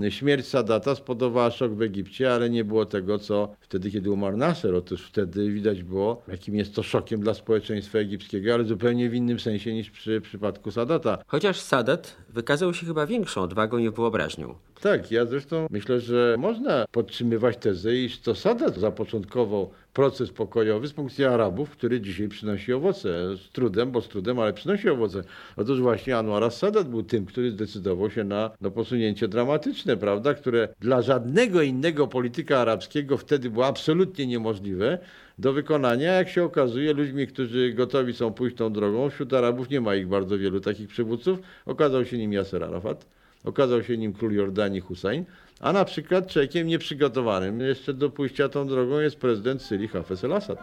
Śmierć 0.08 0.46
Sadata 0.46 0.94
spodobała 0.94 1.50
szok 1.50 1.72
w 1.72 1.82
Egipcie, 1.82 2.32
ale 2.34 2.50
nie 2.50 2.64
było 2.64 2.86
tego, 2.86 3.18
co 3.18 3.54
wtedy, 3.60 3.90
kiedy 3.90 4.10
umarł 4.10 4.36
Nasser. 4.36 4.74
Otóż 4.74 5.06
wtedy 5.06 5.50
widać 5.50 5.82
było, 5.82 6.22
jakim 6.28 6.54
jest 6.54 6.74
to 6.74 6.82
szokiem 6.82 7.20
dla 7.20 7.34
społeczeństwa 7.34 7.98
egipskiego, 7.98 8.54
ale 8.54 8.64
zupełnie 8.64 9.10
w 9.10 9.14
innym 9.14 9.40
sensie 9.40 9.74
niż 9.74 9.90
przy 9.90 10.20
przypadku 10.20 10.70
Sadata. 10.70 11.18
Chociaż 11.26 11.60
Sadat 11.60 12.16
wykazał 12.28 12.74
się 12.74 12.86
chyba 12.86 13.06
większą 13.06 13.42
odwagą 13.42 13.78
i 13.78 13.90
wyobraźnią. 13.90 14.54
Tak, 14.80 15.10
ja 15.10 15.26
zresztą 15.26 15.66
myślę, 15.70 16.00
że 16.00 16.36
można 16.38 16.86
podtrzymywać 16.92 17.56
tezę, 17.56 17.96
iż 17.96 18.20
to 18.20 18.34
Sadat 18.34 18.76
zapoczątkował 18.76 19.70
proces 19.92 20.30
pokojowy 20.30 20.88
z 20.88 20.92
punktu 20.92 21.26
Arabów, 21.26 21.70
który 21.70 22.00
dzisiaj 22.00 22.28
przynosi 22.28 22.72
owoce. 22.72 23.36
Z 23.36 23.50
trudem, 23.50 23.90
bo 23.90 24.00
z 24.00 24.08
trudem, 24.08 24.38
ale 24.38 24.52
przynosi 24.52 24.88
owoce. 24.90 25.22
Otóż 25.56 25.80
właśnie 25.80 26.16
Anwar 26.16 26.50
Sadat 26.50 26.88
był 26.88 27.02
tym, 27.02 27.26
który 27.26 27.50
zdecydował 27.50 28.10
się 28.10 28.24
na, 28.24 28.50
na 28.60 28.70
posunięcie 28.70 29.28
dramatyczne, 29.28 29.96
prawda, 29.96 30.34
które 30.34 30.68
dla 30.80 31.02
żadnego 31.02 31.62
innego 31.62 32.06
polityka 32.06 32.58
arabskiego 32.58 33.16
wtedy 33.16 33.50
było 33.50 33.66
absolutnie 33.66 34.26
niemożliwe 34.26 34.98
do 35.38 35.52
wykonania. 35.52 36.12
Jak 36.12 36.28
się 36.28 36.44
okazuje, 36.44 36.92
ludźmi, 36.92 37.26
którzy 37.26 37.72
gotowi 37.72 38.14
są 38.14 38.32
pójść 38.32 38.56
tą 38.56 38.72
drogą, 38.72 39.10
wśród 39.10 39.32
Arabów 39.32 39.70
nie 39.70 39.80
ma 39.80 39.94
ich 39.94 40.08
bardzo 40.08 40.38
wielu 40.38 40.60
takich 40.60 40.88
przywódców. 40.88 41.38
Okazał 41.66 42.04
się 42.04 42.18
nim 42.18 42.32
Yasser 42.32 42.64
Arafat. 42.64 43.17
Okazał 43.44 43.82
się 43.82 43.96
nim 43.96 44.12
król 44.12 44.32
Jordanii 44.32 44.80
Hussein, 44.80 45.24
a 45.60 45.72
na 45.72 45.84
przykład 45.84 46.26
człowiekiem 46.26 46.66
nieprzygotowanym 46.66 47.60
jeszcze 47.60 47.94
do 47.94 48.10
pójścia 48.10 48.48
tą 48.48 48.68
drogą 48.68 49.00
jest 49.00 49.16
prezydent 49.16 49.62
Syrii 49.62 49.88
Hafez 49.88 50.24
el-Assad. 50.24 50.58